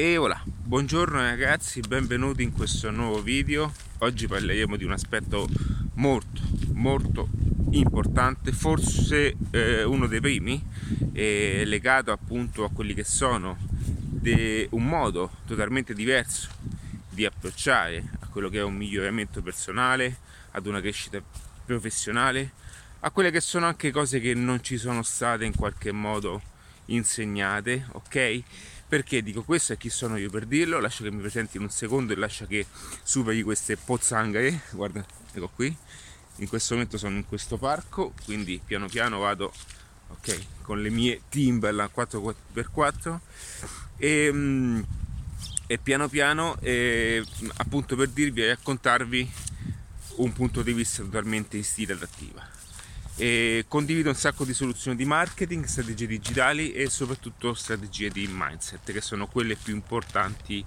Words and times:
E 0.00 0.16
voilà, 0.16 0.40
buongiorno 0.46 1.18
ragazzi, 1.18 1.80
benvenuti 1.80 2.44
in 2.44 2.52
questo 2.52 2.88
nuovo 2.92 3.20
video. 3.20 3.72
Oggi 3.98 4.28
parleremo 4.28 4.76
di 4.76 4.84
un 4.84 4.92
aspetto 4.92 5.48
molto, 5.94 6.40
molto 6.74 7.28
importante, 7.72 8.52
forse 8.52 9.34
eh, 9.50 9.82
uno 9.82 10.06
dei 10.06 10.20
primi, 10.20 10.64
eh, 11.12 11.64
legato 11.66 12.12
appunto 12.12 12.62
a 12.62 12.70
quelli 12.70 12.94
che 12.94 13.02
sono 13.02 13.56
de- 13.58 14.68
un 14.70 14.86
modo 14.86 15.32
totalmente 15.44 15.94
diverso 15.94 16.48
di 17.08 17.24
approcciare 17.24 18.04
a 18.20 18.28
quello 18.28 18.48
che 18.50 18.58
è 18.58 18.62
un 18.62 18.76
miglioramento 18.76 19.42
personale, 19.42 20.18
ad 20.52 20.66
una 20.66 20.80
crescita 20.80 21.20
professionale, 21.64 22.52
a 23.00 23.10
quelle 23.10 23.32
che 23.32 23.40
sono 23.40 23.66
anche 23.66 23.90
cose 23.90 24.20
che 24.20 24.32
non 24.32 24.62
ci 24.62 24.76
sono 24.76 25.02
state 25.02 25.44
in 25.44 25.56
qualche 25.56 25.90
modo 25.90 26.40
insegnate, 26.88 27.86
ok? 27.92 28.42
Perché 28.88 29.22
dico 29.22 29.42
questo 29.42 29.74
e 29.74 29.76
chi 29.76 29.90
sono 29.90 30.16
io 30.16 30.30
per 30.30 30.46
dirlo? 30.46 30.80
Lascio 30.80 31.02
che 31.02 31.10
mi 31.10 31.20
presenti 31.20 31.58
in 31.58 31.64
un 31.64 31.68
secondo 31.68 32.14
e 32.14 32.16
lascia 32.16 32.46
che 32.46 32.64
superi 33.02 33.42
queste 33.42 33.76
pozzanghere. 33.76 34.62
Guarda, 34.70 35.04
ecco 35.30 35.50
qui. 35.54 35.76
In 36.36 36.48
questo 36.48 36.72
momento 36.72 36.96
sono 36.96 37.16
in 37.16 37.26
questo 37.26 37.58
parco, 37.58 38.14
quindi 38.24 38.58
piano 38.64 38.88
piano 38.88 39.18
vado 39.18 39.52
ok 40.08 40.46
con 40.62 40.80
le 40.80 40.88
mie 40.88 41.20
Timberland 41.28 41.90
4x4 41.94 43.18
e, 43.98 44.30
mm, 44.32 44.80
e 45.66 45.78
piano 45.78 46.08
piano 46.08 46.56
e, 46.60 47.22
appunto 47.56 47.94
per 47.94 48.08
dirvi 48.08 48.42
e 48.42 48.48
raccontarvi 48.48 49.30
un 50.16 50.32
punto 50.32 50.62
di 50.62 50.72
vista 50.72 51.02
totalmente 51.02 51.58
in 51.58 51.64
stile 51.64 51.92
adattiva 51.92 52.57
e 53.20 53.64
condivido 53.66 54.10
un 54.10 54.14
sacco 54.14 54.44
di 54.44 54.54
soluzioni 54.54 54.96
di 54.96 55.04
marketing, 55.04 55.64
strategie 55.64 56.06
digitali 56.06 56.72
e 56.72 56.88
soprattutto 56.88 57.52
strategie 57.52 58.10
di 58.10 58.28
mindset 58.30 58.92
che 58.92 59.00
sono 59.00 59.26
quelle 59.26 59.56
più 59.56 59.74
importanti 59.74 60.64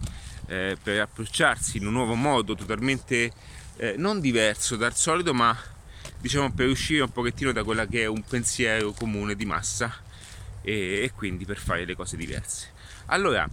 eh, 0.47 0.77
per 0.81 0.99
approcciarsi 0.99 1.77
in 1.77 1.87
un 1.87 1.93
nuovo 1.93 2.13
modo 2.13 2.53
totalmente 2.53 3.31
eh, 3.77 3.95
non 3.97 4.19
diverso 4.19 4.75
dal 4.75 4.93
solito 4.93 5.33
ma 5.33 5.57
diciamo 6.19 6.51
per 6.51 6.67
uscire 6.67 7.03
un 7.03 7.11
pochettino 7.11 7.53
da 7.53 7.63
quella 7.63 7.87
che 7.87 8.01
è 8.01 8.05
un 8.05 8.21
pensiero 8.21 8.91
comune 8.91 9.35
di 9.35 9.45
massa 9.45 9.93
e, 10.61 11.03
e 11.03 11.11
quindi 11.15 11.45
per 11.45 11.57
fare 11.57 11.85
le 11.85 11.95
cose 11.95 12.17
diverse. 12.17 12.73
Allora, 13.05 13.47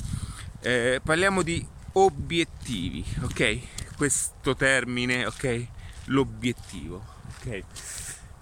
eh, 0.61 1.01
parliamo 1.03 1.43
di 1.43 1.65
obiettivi, 1.93 3.05
ok? 3.23 3.59
Questo 3.97 4.57
termine, 4.57 5.25
ok? 5.25 5.67
L'obiettivo, 6.07 7.05
ok? 7.39 7.63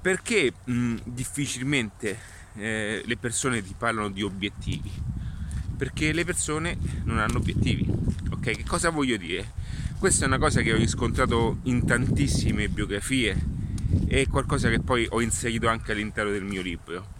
Perché 0.06 0.52
mh, 0.62 0.98
difficilmente 1.02 2.16
eh, 2.54 3.02
le 3.04 3.16
persone 3.16 3.60
ti 3.60 3.74
parlano 3.76 4.08
di 4.08 4.22
obiettivi? 4.22 4.88
Perché 5.76 6.12
le 6.12 6.24
persone 6.24 6.78
non 7.02 7.18
hanno 7.18 7.38
obiettivi. 7.38 7.84
Ok, 8.30 8.50
che 8.52 8.62
cosa 8.64 8.90
voglio 8.90 9.16
dire? 9.16 9.50
Questa 9.98 10.22
è 10.22 10.28
una 10.28 10.38
cosa 10.38 10.60
che 10.60 10.72
ho 10.72 10.76
riscontrato 10.76 11.58
in 11.64 11.84
tantissime 11.84 12.68
biografie 12.68 13.36
e 14.06 14.28
qualcosa 14.28 14.68
che 14.70 14.78
poi 14.78 15.08
ho 15.10 15.20
inserito 15.20 15.66
anche 15.66 15.90
all'interno 15.90 16.30
del 16.30 16.44
mio 16.44 16.62
libro. 16.62 17.15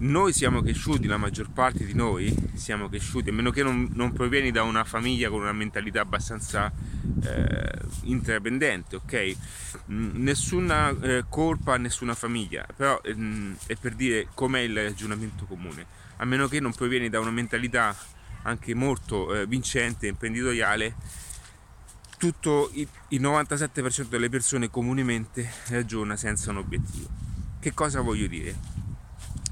Noi 0.00 0.32
siamo 0.32 0.62
cresciuti, 0.62 1.08
la 1.08 1.16
maggior 1.16 1.50
parte 1.50 1.84
di 1.84 1.92
noi 1.92 2.32
siamo 2.54 2.88
cresciuti, 2.88 3.30
a 3.30 3.32
meno 3.32 3.50
che 3.50 3.64
non, 3.64 3.88
non 3.94 4.12
provieni 4.12 4.52
da 4.52 4.62
una 4.62 4.84
famiglia 4.84 5.28
con 5.28 5.40
una 5.40 5.52
mentalità 5.52 6.02
abbastanza 6.02 6.72
eh, 7.24 7.78
intraprendente, 8.02 8.94
ok? 8.94 9.36
Mm, 9.90 10.22
nessuna 10.22 10.90
eh, 11.00 11.24
colpa 11.28 11.74
a 11.74 11.78
nessuna 11.78 12.14
famiglia, 12.14 12.64
però 12.76 13.00
mm, 13.12 13.54
è 13.66 13.74
per 13.74 13.94
dire 13.94 14.28
com'è 14.34 14.60
il 14.60 14.76
ragionamento 14.76 15.46
comune, 15.46 15.84
a 16.18 16.24
meno 16.24 16.46
che 16.46 16.60
non 16.60 16.72
provieni 16.72 17.08
da 17.08 17.18
una 17.18 17.32
mentalità 17.32 17.92
anche 18.42 18.74
molto 18.74 19.34
eh, 19.34 19.46
vincente, 19.48 20.06
imprenditoriale, 20.06 20.94
tutto 22.18 22.70
il, 22.74 22.86
il 23.08 23.20
97% 23.20 24.08
delle 24.08 24.28
persone 24.28 24.70
comunemente 24.70 25.50
ragiona 25.68 26.14
senza 26.16 26.50
un 26.50 26.58
obiettivo. 26.58 27.08
Che 27.58 27.74
cosa 27.74 28.00
voglio 28.00 28.28
dire? 28.28 28.77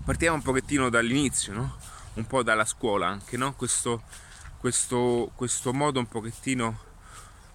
Partiamo 0.07 0.37
un 0.37 0.43
pochettino 0.43 0.89
dall'inizio, 0.89 1.53
no? 1.53 1.77
Un 2.15 2.27
po' 2.29 2.45
dalla 2.45 2.65
scuola 2.65 3.09
anche, 3.09 3.37
no? 3.37 3.55
Questo, 3.55 4.05
questo, 4.57 5.33
questo 5.35 5.73
modo 5.73 5.99
un 5.99 6.07
pochettino 6.07 6.79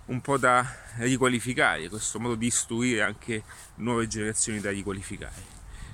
un 0.08 0.20
po' 0.20 0.38
da 0.38 0.70
riqualificare, 0.98 1.88
questo 1.88 2.20
modo 2.20 2.36
di 2.36 2.48
istruire 2.48 3.04
anche 3.04 3.44
nuove 3.76 4.06
generazioni 4.10 4.60
da 4.60 4.70
riqualificare. 4.70 5.42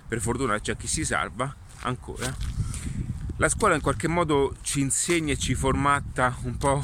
Per 0.07 0.19
fortuna 0.19 0.59
c'è 0.59 0.75
chi 0.75 0.87
si 0.87 1.05
salva 1.05 1.55
ancora. 1.81 2.35
La 3.35 3.49
scuola 3.49 3.75
in 3.75 3.81
qualche 3.81 4.07
modo 4.07 4.55
ci 4.61 4.79
insegna 4.79 5.33
e 5.33 5.37
ci 5.37 5.53
formatta 5.53 6.37
un 6.41 6.57
po' 6.57 6.83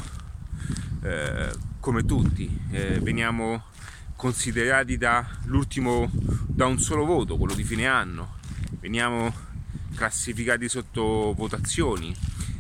eh, 1.02 1.52
come 1.80 2.06
tutti, 2.06 2.60
eh, 2.70 3.00
veniamo 3.00 3.64
considerati 4.16 4.98
da, 4.98 5.28
da 5.42 6.66
un 6.68 6.78
solo 6.78 7.06
voto, 7.06 7.38
quello 7.38 7.56
di 7.56 7.64
fine 7.64 7.88
anno, 7.88 8.36
veniamo 8.80 9.50
classificati 9.96 10.68
sotto 10.70 11.34
votazioni, 11.34 12.16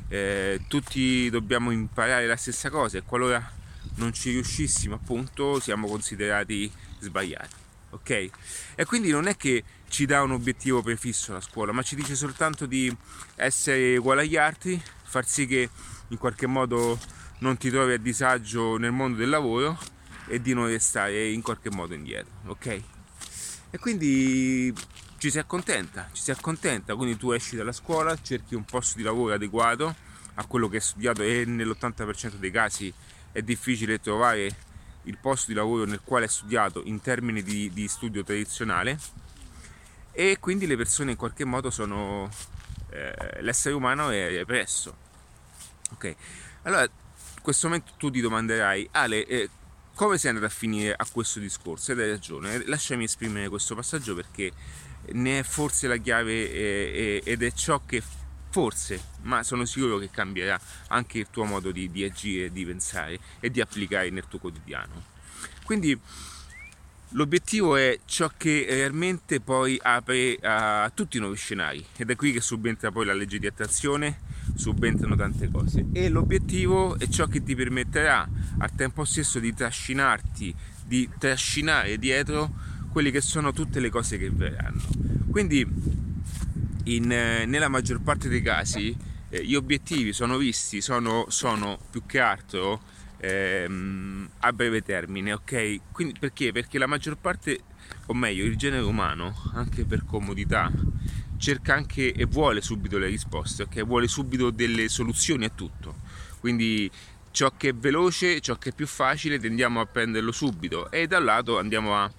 eh, 0.09 0.61
tutti 0.67 1.29
dobbiamo 1.29 1.71
imparare 1.71 2.27
la 2.27 2.35
stessa 2.35 2.69
cosa 2.69 2.97
e 2.97 3.03
qualora 3.03 3.61
non 3.95 4.13
ci 4.13 4.31
riuscissimo 4.31 4.95
appunto 4.95 5.59
siamo 5.59 5.87
considerati 5.87 6.71
sbagliati 6.99 7.55
ok? 7.93 8.29
E 8.75 8.85
quindi 8.85 9.11
non 9.11 9.27
è 9.27 9.35
che 9.35 9.63
ci 9.87 10.05
dà 10.05 10.23
un 10.23 10.31
obiettivo 10.31 10.81
prefisso 10.81 11.33
la 11.33 11.41
scuola 11.41 11.71
ma 11.71 11.81
ci 11.81 11.95
dice 11.95 12.15
soltanto 12.15 12.65
di 12.65 12.95
essere 13.35 13.97
uguali 13.97 14.21
agli 14.21 14.37
altri 14.37 14.81
far 15.03 15.25
sì 15.27 15.45
che 15.45 15.69
in 16.07 16.17
qualche 16.17 16.47
modo 16.47 16.99
non 17.39 17.57
ti 17.57 17.69
trovi 17.69 17.93
a 17.93 17.97
disagio 17.97 18.77
nel 18.77 18.91
mondo 18.91 19.17
del 19.17 19.29
lavoro 19.29 19.77
e 20.27 20.41
di 20.41 20.53
non 20.53 20.67
restare 20.67 21.29
in 21.29 21.41
qualche 21.41 21.69
modo 21.69 21.93
indietro 21.93 22.31
ok? 22.47 22.81
E 23.69 23.79
quindi 23.79 24.73
ci 25.23 25.31
si 25.31 25.39
accontenta 25.39 26.09
ci 26.11 26.21
si 26.21 26.31
accontenta. 26.31 26.95
Quindi 26.95 27.15
tu 27.15 27.31
esci 27.31 27.55
dalla 27.55 27.71
scuola 27.71 28.13
cerchi 28.21 28.55
un 28.55 28.65
posto 28.65 28.97
di 28.97 29.03
lavoro 29.03 29.33
adeguato 29.33 29.95
a 30.33 30.45
quello 30.45 30.67
che 30.67 30.75
hai 30.75 30.81
studiato 30.81 31.21
e 31.21 31.45
nell'80% 31.45 32.33
dei 32.33 32.51
casi 32.51 32.93
è 33.31 33.41
difficile 33.41 34.01
trovare 34.01 34.53
il 35.03 35.17
posto 35.17 35.45
di 35.47 35.53
lavoro 35.53 35.85
nel 35.85 36.01
quale 36.03 36.25
è 36.25 36.27
studiato 36.27 36.81
in 36.83 36.99
termini 36.99 37.41
di, 37.41 37.71
di 37.71 37.87
studio 37.87 38.21
tradizionale. 38.21 38.99
E 40.11 40.39
quindi 40.41 40.67
le 40.67 40.75
persone 40.75 41.11
in 41.11 41.17
qualche 41.17 41.45
modo 41.45 41.69
sono 41.69 42.29
eh, 42.89 43.41
l'essere 43.43 43.75
umano 43.75 44.09
è 44.09 44.29
represso. 44.29 44.93
Ok. 45.91 46.15
Allora 46.63 46.81
in 46.83 47.41
questo 47.41 47.67
momento 47.67 47.93
tu 47.95 48.11
ti 48.11 48.19
domanderai 48.19 48.89
Ale 48.91 49.25
eh, 49.25 49.49
come 49.95 50.17
sei 50.17 50.31
andato 50.31 50.47
a 50.47 50.53
finire 50.53 50.93
a 50.97 51.05
questo 51.09 51.39
discorso? 51.39 51.91
Ed 51.91 51.99
hai 51.99 52.09
ragione. 52.09 52.65
Lasciami 52.65 53.05
esprimere 53.05 53.47
questo 53.47 53.75
passaggio 53.75 54.15
perché 54.15 54.51
ne 55.11 55.39
è 55.39 55.43
forse 55.43 55.87
la 55.87 55.97
chiave 55.97 56.51
eh, 56.51 57.21
ed 57.23 57.43
è 57.43 57.51
ciò 57.51 57.81
che 57.85 58.01
forse, 58.49 59.01
ma 59.23 59.41
sono 59.41 59.65
sicuro 59.65 59.97
che 59.97 60.11
cambierà 60.11 60.59
anche 60.89 61.17
il 61.17 61.27
tuo 61.31 61.43
modo 61.43 61.71
di, 61.71 61.89
di 61.89 62.03
agire, 62.03 62.51
di 62.51 62.63
pensare 62.65 63.19
e 63.39 63.49
di 63.49 63.61
applicare 63.61 64.11
nel 64.11 64.27
tuo 64.27 64.37
quotidiano. 64.37 65.11
Quindi 65.63 65.99
l'obiettivo 67.09 67.75
è 67.75 67.99
ciò 68.05 68.29
che 68.37 68.65
realmente 68.69 69.39
poi 69.39 69.79
apre 69.81 70.37
a 70.41 70.91
tutti 70.93 71.17
i 71.17 71.19
nuovi 71.19 71.35
scenari 71.35 71.83
ed 71.95 72.09
è 72.11 72.15
qui 72.15 72.31
che 72.31 72.41
subentra 72.41 72.91
poi 72.91 73.05
la 73.05 73.13
legge 73.13 73.39
di 73.39 73.47
attrazione, 73.47 74.19
subentrano 74.55 75.15
tante 75.15 75.49
cose 75.49 75.87
e 75.93 76.09
l'obiettivo 76.09 76.99
è 76.99 77.07
ciò 77.07 77.25
che 77.25 77.41
ti 77.41 77.55
permetterà 77.55 78.27
al 78.59 78.75
tempo 78.75 79.03
stesso 79.03 79.39
di 79.39 79.53
trascinarti, 79.53 80.53
di 80.85 81.09
trascinare 81.17 81.97
dietro 81.97 82.71
quelle 82.93 83.09
che 83.09 83.21
sono 83.21 83.51
tutte 83.51 83.79
le 83.79 83.89
cose 83.89 84.19
che 84.19 84.29
verranno. 84.29 84.81
Quindi 85.31 85.67
in, 86.85 87.11
eh, 87.11 87.45
nella 87.45 87.67
maggior 87.67 88.01
parte 88.01 88.29
dei 88.29 88.41
casi 88.41 88.95
eh, 89.29 89.43
gli 89.43 89.55
obiettivi 89.55 90.13
sono 90.13 90.37
visti, 90.37 90.79
sono, 90.79 91.25
sono 91.29 91.79
più 91.89 92.05
che 92.05 92.19
altro 92.19 92.81
ehm, 93.17 94.29
a 94.41 94.53
breve 94.53 94.83
termine, 94.83 95.33
ok? 95.33 95.79
Quindi, 95.91 96.19
perché? 96.19 96.51
Perché 96.51 96.77
la 96.77 96.85
maggior 96.85 97.17
parte, 97.17 97.61
o 98.05 98.13
meglio, 98.13 98.45
il 98.45 98.55
genere 98.57 98.83
umano, 98.83 99.33
anche 99.55 99.85
per 99.85 100.05
comodità, 100.05 100.71
cerca 101.37 101.73
anche 101.73 102.13
e 102.13 102.25
vuole 102.25 102.61
subito 102.61 102.99
le 102.99 103.07
risposte, 103.07 103.63
ok? 103.63 103.83
Vuole 103.85 104.07
subito 104.07 104.51
delle 104.51 104.87
soluzioni 104.87 105.45
a 105.45 105.49
tutto. 105.49 105.95
Quindi 106.39 106.91
ciò 107.31 107.51
che 107.57 107.69
è 107.69 107.73
veloce, 107.73 108.39
ciò 108.39 108.55
che 108.57 108.69
è 108.69 108.73
più 108.73 108.85
facile, 108.85 109.39
tendiamo 109.39 109.79
a 109.79 109.87
prenderlo 109.87 110.31
subito 110.31 110.91
e 110.91 111.07
da 111.07 111.19
lato 111.19 111.57
andiamo 111.57 111.95
a, 111.95 112.11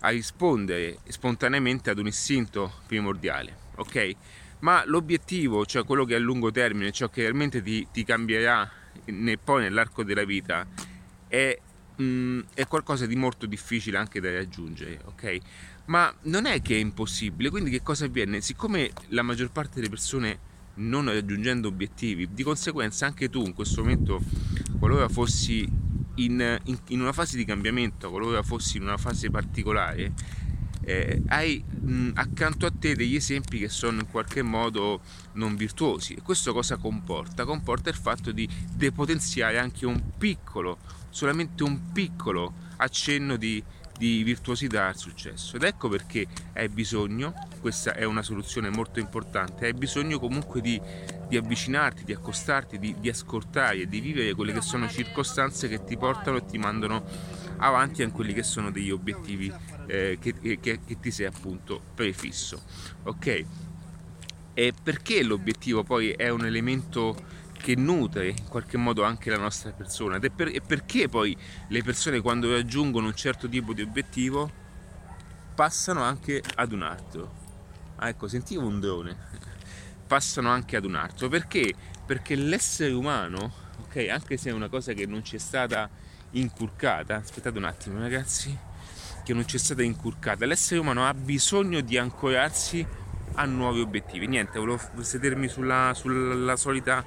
a 0.00 0.08
rispondere 0.10 0.98
spontaneamente 1.08 1.90
ad 1.90 1.98
un 1.98 2.06
istinto 2.06 2.72
primordiale 2.86 3.66
ok? 3.78 4.12
Ma 4.60 4.82
l'obiettivo, 4.86 5.64
cioè 5.64 5.84
quello 5.84 6.04
che 6.04 6.14
è 6.14 6.16
a 6.16 6.20
lungo 6.20 6.50
termine, 6.50 6.90
ciò 6.90 7.08
che 7.08 7.22
realmente 7.22 7.62
ti, 7.62 7.86
ti 7.92 8.04
cambierà 8.04 8.68
ne, 9.06 9.38
poi 9.38 9.62
nell'arco 9.62 10.02
della 10.02 10.24
vita, 10.24 10.66
è, 11.28 11.56
mh, 11.96 12.02
mm, 12.02 12.40
è, 12.54 12.66
qualcosa 12.66 13.06
di 13.06 13.14
molto 13.14 13.46
difficile 13.46 13.98
anche 13.98 14.20
da 14.20 14.32
raggiungere, 14.32 15.00
ok? 15.04 15.38
Ma 15.86 16.12
non 16.22 16.46
è 16.46 16.60
che 16.60 16.74
è 16.74 16.78
impossibile, 16.78 17.50
quindi 17.50 17.70
che 17.70 17.82
cosa 17.82 18.04
avviene? 18.04 18.40
Siccome 18.40 18.90
la 19.08 19.22
maggior 19.22 19.50
parte 19.50 19.76
delle 19.76 19.88
persone 19.88 20.46
non 20.74 21.06
raggiungendo 21.06 21.66
obiettivi. 21.66 22.28
Di 22.32 22.42
conseguenza 22.42 23.06
anche 23.06 23.28
tu 23.30 23.44
in 23.44 23.54
questo 23.54 23.82
momento, 23.82 24.20
qualora 24.78 25.08
fossi 25.08 25.68
in, 26.18 26.58
in, 26.64 26.78
in 26.88 27.00
una 27.00 27.12
fase 27.12 27.36
di 27.36 27.44
cambiamento, 27.44 28.10
qualora 28.10 28.42
fossi 28.42 28.76
in 28.76 28.84
una 28.84 28.96
fase 28.96 29.30
particolare, 29.30 30.12
eh, 30.88 31.22
hai 31.28 31.62
mh, 31.62 32.12
accanto 32.14 32.64
a 32.64 32.72
te 32.76 32.94
degli 32.94 33.14
esempi 33.14 33.58
che 33.58 33.68
sono 33.68 34.00
in 34.00 34.08
qualche 34.08 34.40
modo 34.42 35.00
non 35.34 35.54
virtuosi 35.54 36.14
e 36.14 36.22
questo 36.22 36.54
cosa 36.54 36.76
comporta? 36.78 37.44
Comporta 37.44 37.90
il 37.90 37.96
fatto 37.96 38.32
di 38.32 38.48
depotenziare 38.72 39.58
anche 39.58 39.84
un 39.84 40.00
piccolo, 40.16 40.78
solamente 41.10 41.62
un 41.62 41.92
piccolo 41.92 42.54
accenno 42.76 43.36
di, 43.36 43.62
di 43.98 44.22
virtuosità 44.22 44.86
al 44.86 44.96
successo 44.96 45.56
ed 45.56 45.64
ecco 45.64 45.88
perché 45.88 46.26
hai 46.54 46.68
bisogno, 46.68 47.34
questa 47.60 47.94
è 47.94 48.04
una 48.04 48.22
soluzione 48.22 48.70
molto 48.70 48.98
importante, 48.98 49.66
hai 49.66 49.74
bisogno 49.74 50.18
comunque 50.18 50.62
di, 50.62 50.80
di 51.28 51.36
avvicinarti, 51.36 52.04
di 52.04 52.12
accostarti, 52.12 52.78
di, 52.78 52.96
di 52.98 53.08
ascoltare 53.08 53.82
e 53.82 53.88
di 53.88 54.00
vivere 54.00 54.34
quelle 54.34 54.52
che 54.52 54.62
sono 54.62 54.88
circostanze 54.88 55.68
che 55.68 55.84
ti 55.84 55.96
portano 55.96 56.38
e 56.38 56.44
ti 56.46 56.58
mandano 56.58 57.04
avanti 57.58 58.02
a 58.02 58.10
quelli 58.10 58.32
che 58.32 58.42
sono 58.42 58.70
degli 58.70 58.90
obiettivi 58.90 59.52
eh, 59.86 60.18
che, 60.20 60.34
che, 60.40 60.58
che, 60.60 61.00
ti 61.00 61.10
sei 61.10 61.26
appunto 61.26 61.80
prefisso. 61.94 62.62
Ok? 63.04 63.44
E 64.54 64.72
perché 64.82 65.22
l'obiettivo 65.22 65.84
poi 65.84 66.10
è 66.10 66.28
un 66.30 66.44
elemento 66.44 67.16
che 67.58 67.74
nutre 67.76 68.28
in 68.28 68.48
qualche 68.48 68.76
modo 68.76 69.02
anche 69.02 69.30
la 69.30 69.36
nostra 69.36 69.72
persona 69.72 70.16
ed 70.16 70.24
è 70.24 70.30
per, 70.30 70.48
e 70.48 70.60
perché 70.60 71.08
poi 71.08 71.36
le 71.68 71.82
persone 71.82 72.20
quando 72.20 72.50
raggiungono 72.50 73.08
un 73.08 73.14
certo 73.14 73.48
tipo 73.48 73.72
di 73.72 73.82
obiettivo 73.82 74.50
passano 75.54 76.02
anche 76.02 76.40
ad 76.54 76.72
un 76.72 76.82
altro. 76.82 77.46
Ah, 77.96 78.08
ecco, 78.08 78.28
sentivo 78.28 78.64
un 78.64 78.78
drone. 78.78 79.16
Passano 80.08 80.48
anche 80.48 80.74
ad 80.74 80.84
un 80.84 80.96
altro. 80.96 81.28
Perché? 81.28 81.72
Perché 82.04 82.34
l'essere 82.34 82.92
umano, 82.92 83.52
ok, 83.82 84.08
anche 84.10 84.36
se 84.36 84.50
è 84.50 84.52
una 84.52 84.68
cosa 84.68 84.92
che 84.94 85.06
non 85.06 85.22
ci 85.22 85.36
è 85.36 85.38
stata 85.38 85.88
inculcata, 86.30 87.16
aspettate 87.16 87.56
un 87.56 87.64
attimo 87.64 88.00
ragazzi, 88.00 88.56
che 89.22 89.34
non 89.34 89.46
ci 89.46 89.56
è 89.56 89.58
stata 89.58 89.82
inculcata, 89.82 90.44
l'essere 90.46 90.80
umano 90.80 91.06
ha 91.06 91.14
bisogno 91.14 91.80
di 91.80 91.96
ancorarsi 91.96 92.84
a 93.34 93.44
nuovi 93.44 93.80
obiettivi. 93.80 94.26
Niente, 94.26 94.58
volevo 94.58 94.80
sedermi 95.00 95.46
sulla, 95.46 95.92
sulla 95.94 96.56
solita 96.56 97.04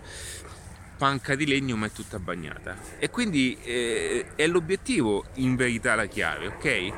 panca 0.98 1.34
di 1.34 1.48
legno 1.48 1.76
ma 1.76 1.88
è 1.88 1.92
tutta 1.92 2.20
bagnata. 2.20 2.78
E 3.00 3.10
quindi 3.10 3.58
eh, 3.64 4.28
è 4.36 4.46
l'obiettivo 4.46 5.26
in 5.36 5.56
verità 5.56 5.96
la 5.96 6.06
chiave, 6.06 6.46
ok? 6.46 6.94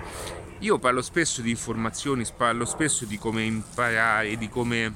Io 0.59 0.77
parlo 0.77 1.01
spesso 1.01 1.41
di 1.41 1.51
informazioni, 1.51 2.25
parlo 2.35 2.65
spesso 2.65 3.05
di 3.05 3.17
come 3.17 3.43
imparare, 3.43 4.37
di 4.37 4.49
come 4.49 4.93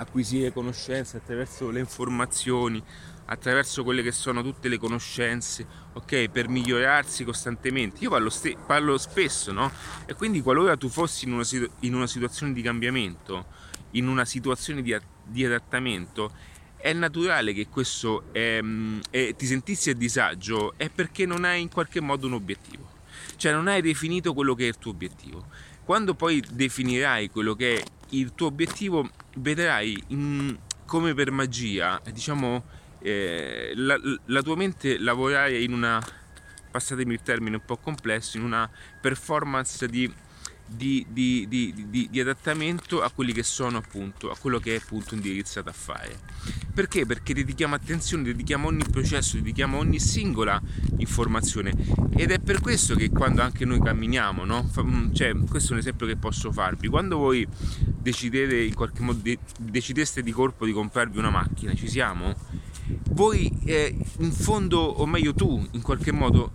acquisire 0.00 0.52
conoscenze 0.52 1.18
attraverso 1.18 1.70
le 1.70 1.80
informazioni, 1.80 2.82
attraverso 3.26 3.84
quelle 3.84 4.02
che 4.02 4.12
sono 4.12 4.42
tutte 4.42 4.68
le 4.68 4.78
conoscenze, 4.78 5.66
ok? 5.92 6.28
Per 6.28 6.48
migliorarsi 6.48 7.24
costantemente. 7.24 8.02
Io 8.02 8.10
parlo, 8.10 8.30
ste- 8.30 8.56
parlo 8.66 8.98
spesso, 8.98 9.52
no? 9.52 9.70
E 10.06 10.14
quindi 10.14 10.40
qualora 10.40 10.76
tu 10.76 10.88
fossi 10.88 11.26
in 11.26 11.32
una, 11.32 11.44
situ- 11.44 11.70
in 11.80 11.94
una 11.94 12.06
situazione 12.06 12.52
di 12.52 12.62
cambiamento, 12.62 13.46
in 13.92 14.08
una 14.08 14.24
situazione 14.24 14.82
di, 14.82 14.92
a- 14.92 15.02
di 15.22 15.44
adattamento, 15.44 16.32
è 16.76 16.92
naturale 16.94 17.52
che 17.52 17.68
questo 17.68 18.24
è, 18.32 18.60
è, 19.10 19.34
ti 19.36 19.46
sentissi 19.46 19.90
a 19.90 19.94
disagio, 19.94 20.72
è 20.76 20.88
perché 20.88 21.26
non 21.26 21.44
hai 21.44 21.60
in 21.60 21.68
qualche 21.68 22.00
modo 22.00 22.26
un 22.26 22.32
obiettivo. 22.32 22.88
Cioè 23.36 23.52
non 23.52 23.68
hai 23.68 23.82
definito 23.82 24.32
quello 24.32 24.54
che 24.54 24.64
è 24.64 24.68
il 24.68 24.78
tuo 24.78 24.90
obiettivo. 24.90 25.46
Quando 25.84 26.14
poi 26.14 26.42
definirai 26.50 27.30
quello 27.30 27.54
che 27.54 27.76
è 27.76 27.82
il 28.10 28.32
tuo 28.34 28.46
obiettivo, 28.46 29.08
vedrai 29.36 30.02
in, 30.08 30.58
come 30.86 31.14
per 31.14 31.30
magia, 31.30 32.00
diciamo, 32.12 32.64
eh, 33.00 33.72
la, 33.74 33.98
la, 34.26 34.42
tua 34.42 34.56
mente 34.56 34.98
lavorare 34.98 35.60
in 35.60 35.72
una, 35.72 36.04
passatemi 36.70 37.14
il 37.14 37.22
termine 37.22 37.56
un 37.56 37.64
po' 37.64 37.76
complesso, 37.76 38.36
in 38.36 38.44
una 38.44 38.68
performance 39.00 39.86
di, 39.88 40.12
di, 40.70 41.04
di, 41.10 41.48
di, 41.48 42.20
adattamento 42.20 43.02
a 43.02 43.10
quelli 43.10 43.32
che 43.32 43.42
sono 43.42 43.78
appunto, 43.78 44.30
a 44.30 44.36
quello 44.36 44.58
che 44.58 44.74
è 44.74 44.78
appunto 44.78 45.14
indirizzato 45.14 45.68
a 45.68 45.72
fare. 45.72 46.18
Perché? 46.72 47.04
Perché 47.06 47.34
dedichiamo 47.34 47.74
attenzione, 47.74 48.22
dedichiamo 48.22 48.68
ogni 48.68 48.84
processo, 48.90 49.36
dedichiamo 49.36 49.78
ogni 49.78 49.98
singola 49.98 50.60
informazione 50.98 51.74
ed 52.16 52.30
è 52.30 52.38
per 52.38 52.60
questo 52.60 52.94
che 52.94 53.10
quando 53.10 53.42
anche 53.42 53.64
noi 53.64 53.80
camminiamo, 53.80 54.44
no? 54.44 54.70
Mm, 54.80 55.12
cioè, 55.12 55.34
questo 55.48 55.70
è 55.70 55.72
un 55.72 55.78
esempio 55.78 56.06
che 56.06 56.16
posso 56.16 56.52
farvi, 56.52 56.88
quando 56.88 57.18
voi 57.18 57.46
decidete 57.50 58.56
in 58.56 58.74
qualche 58.74 59.02
modo, 59.02 59.20
decideste 59.58 60.22
di 60.22 60.30
colpo 60.30 60.64
di 60.64 60.72
comprarvi 60.72 61.18
una 61.18 61.30
macchina, 61.30 61.74
ci 61.74 61.88
siamo? 61.88 62.34
voi 63.10 63.50
eh, 63.64 63.96
in 64.18 64.32
fondo, 64.32 64.78
o 64.78 65.06
meglio 65.06 65.34
tu, 65.34 65.64
in 65.72 65.82
qualche 65.82 66.12
modo, 66.12 66.52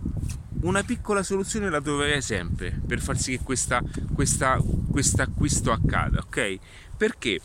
una 0.66 0.82
piccola 0.82 1.22
soluzione 1.22 1.70
la 1.70 1.80
troverai 1.80 2.20
sempre 2.20 2.76
per 2.86 3.00
far 3.00 3.16
sì 3.16 3.38
che 3.38 3.42
questo 3.44 5.22
acquisto 5.22 5.70
accada, 5.70 6.18
ok? 6.18 6.58
Perché? 6.96 7.40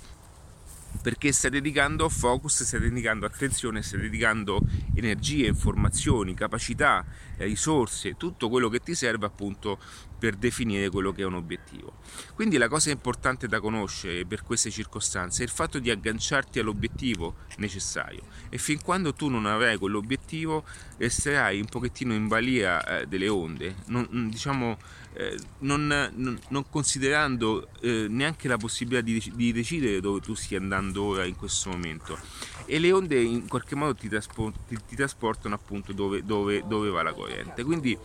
Perché 1.02 1.32
stai 1.32 1.52
dedicando 1.52 2.08
focus, 2.10 2.64
stai 2.64 2.80
dedicando 2.80 3.26
attenzione, 3.26 3.82
stai 3.82 4.02
dedicando 4.02 4.62
energie, 4.94 5.48
informazioni, 5.48 6.34
capacità, 6.34 7.06
risorse, 7.38 8.18
tutto 8.18 8.50
quello 8.50 8.70
che 8.70 8.80
ti 8.80 8.94
serve 8.94 9.26
appunto 9.26 9.80
per 10.22 10.36
definire 10.36 10.90
quello 10.90 11.12
che 11.12 11.24
è 11.24 11.26
un 11.26 11.34
obiettivo. 11.34 11.94
Quindi 12.36 12.58
la 12.58 12.68
cosa 12.68 12.92
importante 12.92 13.48
da 13.48 13.60
conoscere 13.60 14.24
per 14.26 14.44
queste 14.44 14.70
circostanze 14.70 15.42
è 15.42 15.46
il 15.46 15.52
fatto 15.52 15.80
di 15.80 15.90
agganciarti 15.90 16.60
all'obiettivo 16.60 17.38
necessario 17.58 18.22
e 18.50 18.60
fin 18.60 18.80
quando 18.82 19.14
tu 19.14 19.30
non 19.30 19.48
avrai 19.48 19.78
quell'obiettivo 19.78 20.64
resterai 20.98 21.60
un 21.60 21.66
pochettino 21.66 22.14
in 22.14 22.28
balia 22.28 23.00
eh, 23.00 23.08
delle 23.08 23.28
onde, 23.30 23.78
non, 23.88 24.30
diciamo 24.30 24.78
eh, 25.14 25.38
non, 25.60 25.88
non, 25.88 26.40
non, 26.50 26.70
considerando 26.70 27.68
eh, 27.82 28.08
neanche 28.10 28.48
la 28.48 28.58
possibilità 28.58 29.02
di, 29.02 29.32
di, 29.36 29.52
decidere 29.52 30.00
dove 30.00 30.22
tu 30.22 30.34
stia 30.34 30.58
andando 30.58 31.04
ora 31.04 31.26
in 31.26 31.36
questo 31.36 31.70
momento. 31.70 32.18
E 32.66 32.80
le 32.80 32.92
onde 32.92 33.20
in 33.20 33.48
qualche 33.48 33.76
modo 33.76 33.96
ti, 33.96 34.08
trasport, 34.08 34.56
ti, 34.68 34.78
ti 34.88 34.96
trasportano 34.96 35.56
appunto 35.56 35.92
dove, 35.92 36.24
dove, 36.24 36.64
dove, 36.66 36.90
va 36.90 37.02
la 37.02 37.14
corrente. 37.14 37.64
Quindi 37.64 37.98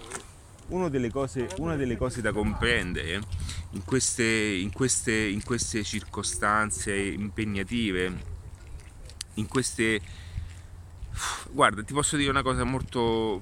delle 0.91 1.11
cose, 1.12 1.49
una 1.58 1.76
delle 1.76 1.97
cose 1.97 2.20
da 2.20 2.32
comprendere 2.32 3.23
in 3.70 3.85
queste, 3.85 4.25
in, 4.25 4.73
queste, 4.73 5.14
in 5.14 5.43
queste 5.44 5.85
circostanze 5.85 6.93
impegnative 6.93 8.35
in 9.35 9.47
queste 9.47 10.00
guarda 11.50 11.82
ti 11.82 11.93
posso 11.93 12.17
dire 12.17 12.31
una 12.31 12.43
cosa 12.43 12.64
molto 12.64 13.40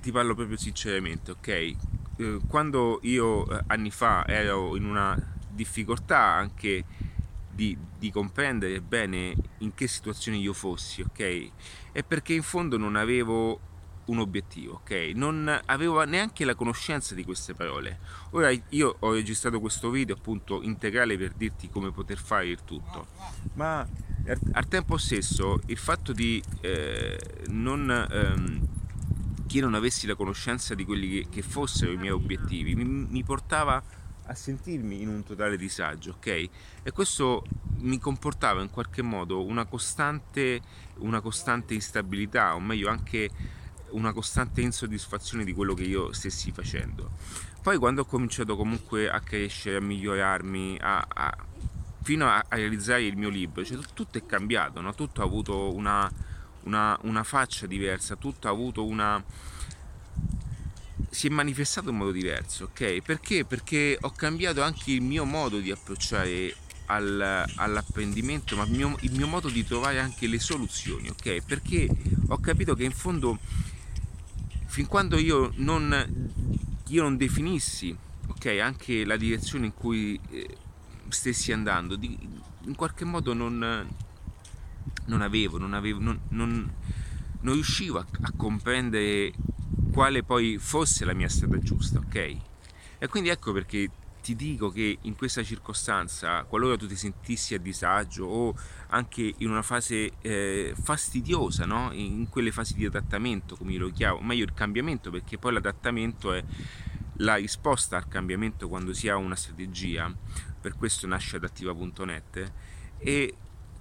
ti 0.00 0.10
parlo 0.10 0.34
proprio 0.34 0.56
sinceramente 0.56 1.30
ok 1.30 1.76
eh, 2.18 2.38
quando 2.48 2.98
io 3.02 3.48
eh, 3.48 3.62
anni 3.68 3.90
fa 3.90 4.26
ero 4.26 4.76
in 4.76 4.84
una 4.84 5.16
difficoltà 5.48 6.18
anche 6.18 6.84
di, 7.48 7.76
di, 7.98 8.10
comprendere 8.12 8.80
bene 8.80 9.34
in 9.58 9.74
che 9.74 9.88
situazione 9.88 10.36
io 10.36 10.52
fossi, 10.52 11.02
ok? 11.02 11.50
È 11.92 12.02
perché 12.04 12.34
in 12.34 12.42
fondo 12.42 12.76
non 12.76 12.94
avevo 12.94 13.60
un 14.06 14.18
obiettivo, 14.18 14.74
ok? 14.74 15.12
Non 15.14 15.60
avevo 15.66 16.02
neanche 16.04 16.44
la 16.44 16.54
conoscenza 16.54 17.14
di 17.14 17.24
queste 17.24 17.54
parole. 17.54 17.98
Ora 18.30 18.50
io 18.70 18.96
ho 18.98 19.12
registrato 19.12 19.60
questo 19.60 19.90
video 19.90 20.14
appunto 20.14 20.62
integrale 20.62 21.16
per 21.16 21.32
dirti 21.32 21.68
come 21.68 21.90
poter 21.90 22.18
fare 22.18 22.46
il 22.46 22.62
tutto, 22.64 23.06
ma 23.54 23.86
al 24.52 24.68
tempo 24.68 24.96
stesso 24.96 25.60
il 25.66 25.78
fatto 25.78 26.12
di 26.12 26.42
eh, 26.60 27.18
non 27.48 27.90
ehm, 27.90 28.68
che 29.48 29.56
io 29.56 29.64
non 29.64 29.74
avessi 29.74 30.06
la 30.06 30.14
conoscenza 30.14 30.74
di 30.74 30.84
quelli 30.84 31.08
che, 31.08 31.28
che 31.30 31.42
fossero 31.42 31.90
i 31.90 31.96
miei 31.96 32.12
obiettivi, 32.12 32.74
mi, 32.74 32.84
mi, 32.84 33.24
portava 33.24 33.82
a 34.26 34.34
sentirmi 34.34 35.00
in 35.00 35.08
un 35.08 35.24
totale 35.24 35.56
disagio, 35.56 36.12
ok? 36.18 36.26
E 36.82 36.90
questo 36.92 37.44
mi 37.78 37.98
comportava 37.98 38.60
in 38.60 38.70
qualche 38.70 39.00
modo 39.02 39.42
una 39.44 39.64
costante, 39.64 40.60
una 40.98 41.20
costante 41.20 41.74
instabilità, 41.74 42.54
o 42.54 42.60
meglio 42.60 42.90
anche 42.90 43.30
una 43.90 44.12
costante 44.12 44.60
insoddisfazione 44.60 45.44
di 45.44 45.54
quello 45.54 45.72
che 45.72 45.84
io 45.84 46.12
stessi 46.12 46.52
facendo. 46.52 47.12
Poi 47.62 47.78
quando 47.78 48.02
ho 48.02 48.04
cominciato 48.04 48.54
comunque 48.54 49.10
a 49.10 49.20
crescere, 49.20 49.78
a 49.78 49.80
migliorarmi, 49.80 50.78
a, 50.78 51.06
a, 51.08 51.36
fino 52.02 52.26
a, 52.26 52.44
a, 52.48 52.56
realizzare 52.56 53.04
il 53.04 53.16
mio 53.16 53.30
libro, 53.30 53.64
cioè, 53.64 53.78
tutto 53.94 54.18
è 54.18 54.26
cambiato, 54.26 54.82
no? 54.82 54.94
tutto 54.94 55.22
ha 55.22 55.24
avuto 55.24 55.74
una, 55.74 56.10
una, 56.64 56.98
una 57.02 57.24
faccia 57.24 57.66
diversa, 57.66 58.16
tutto 58.16 58.48
ha 58.48 58.50
avuto 58.50 58.84
una... 58.84 59.22
si 61.10 61.26
è 61.28 61.30
manifestato 61.30 61.90
in 61.90 61.96
modo 61.96 62.12
diverso, 62.12 62.64
ok? 62.64 63.02
Perché? 63.02 63.44
Perché 63.44 63.96
ho 64.00 64.10
cambiato 64.10 64.62
anche 64.62 64.92
il 64.92 65.02
mio 65.02 65.24
modo 65.24 65.58
di 65.58 65.70
approcciare 65.70 66.54
al, 66.86 67.44
all'apprendimento, 67.56 68.56
ma 68.56 68.64
il 68.64 68.70
mio, 68.72 68.96
il 69.00 69.12
mio 69.12 69.26
modo 69.26 69.48
di 69.48 69.64
trovare 69.64 69.98
anche 69.98 70.26
le 70.26 70.38
soluzioni, 70.38 71.08
ok? 71.08 71.42
Perché 71.44 71.88
ho 72.28 72.38
capito 72.38 72.74
che 72.74 72.84
in 72.84 72.92
fondo, 72.92 73.38
fin 74.66 74.86
quando 74.86 75.18
io 75.18 75.52
non, 75.56 76.40
io 76.88 77.02
non 77.02 77.16
definissi, 77.16 77.96
ok, 78.26 78.46
anche 78.60 79.04
la 79.04 79.16
direzione 79.16 79.66
in 79.66 79.74
cui 79.74 80.18
eh, 80.30 80.56
stessi 81.08 81.52
andando, 81.52 81.96
in 82.00 82.74
qualche 82.74 83.04
modo 83.04 83.32
non 83.32 83.86
non 85.06 85.22
avevo, 85.22 85.58
non, 85.58 85.74
avevo, 85.74 86.00
non, 86.00 86.20
non, 86.30 86.72
non 87.40 87.54
riuscivo 87.54 87.98
a, 87.98 88.06
comprendere 88.36 89.32
quale 89.92 90.22
poi 90.22 90.58
fosse 90.58 91.04
la 91.04 91.14
mia 91.14 91.28
strada 91.28 91.58
giusta, 91.58 91.98
ok? 91.98 92.36
E 92.98 93.08
quindi 93.08 93.28
ecco 93.28 93.52
perché 93.52 93.90
ti 94.20 94.34
dico 94.34 94.70
che 94.70 94.98
in 95.02 95.16
questa 95.16 95.42
circostanza, 95.42 96.44
qualora 96.44 96.76
tu 96.76 96.86
ti 96.86 96.96
sentissi 96.96 97.54
a 97.54 97.58
disagio 97.58 98.26
o 98.26 98.54
anche 98.88 99.34
in 99.38 99.48
una 99.48 99.62
fase 99.62 100.12
eh, 100.20 100.74
fastidiosa, 100.78 101.64
no? 101.64 101.90
in 101.92 102.28
quelle 102.28 102.52
fasi 102.52 102.74
di 102.74 102.84
adattamento, 102.84 103.56
come 103.56 103.72
io 103.72 103.78
lo 103.78 103.90
chiamo, 103.90 104.20
meglio 104.20 104.44
il 104.44 104.52
cambiamento, 104.52 105.10
perché 105.10 105.38
poi 105.38 105.54
l'adattamento 105.54 106.34
è 106.34 106.44
la 107.18 107.36
risposta 107.36 107.96
al 107.96 108.06
cambiamento 108.06 108.68
quando 108.68 108.92
si 108.92 109.08
ha 109.08 109.16
una 109.16 109.34
strategia, 109.34 110.14
per 110.60 110.76
questo 110.76 111.06
nasce 111.06 111.36
adattiva.net, 111.36 112.52
e 112.98 113.34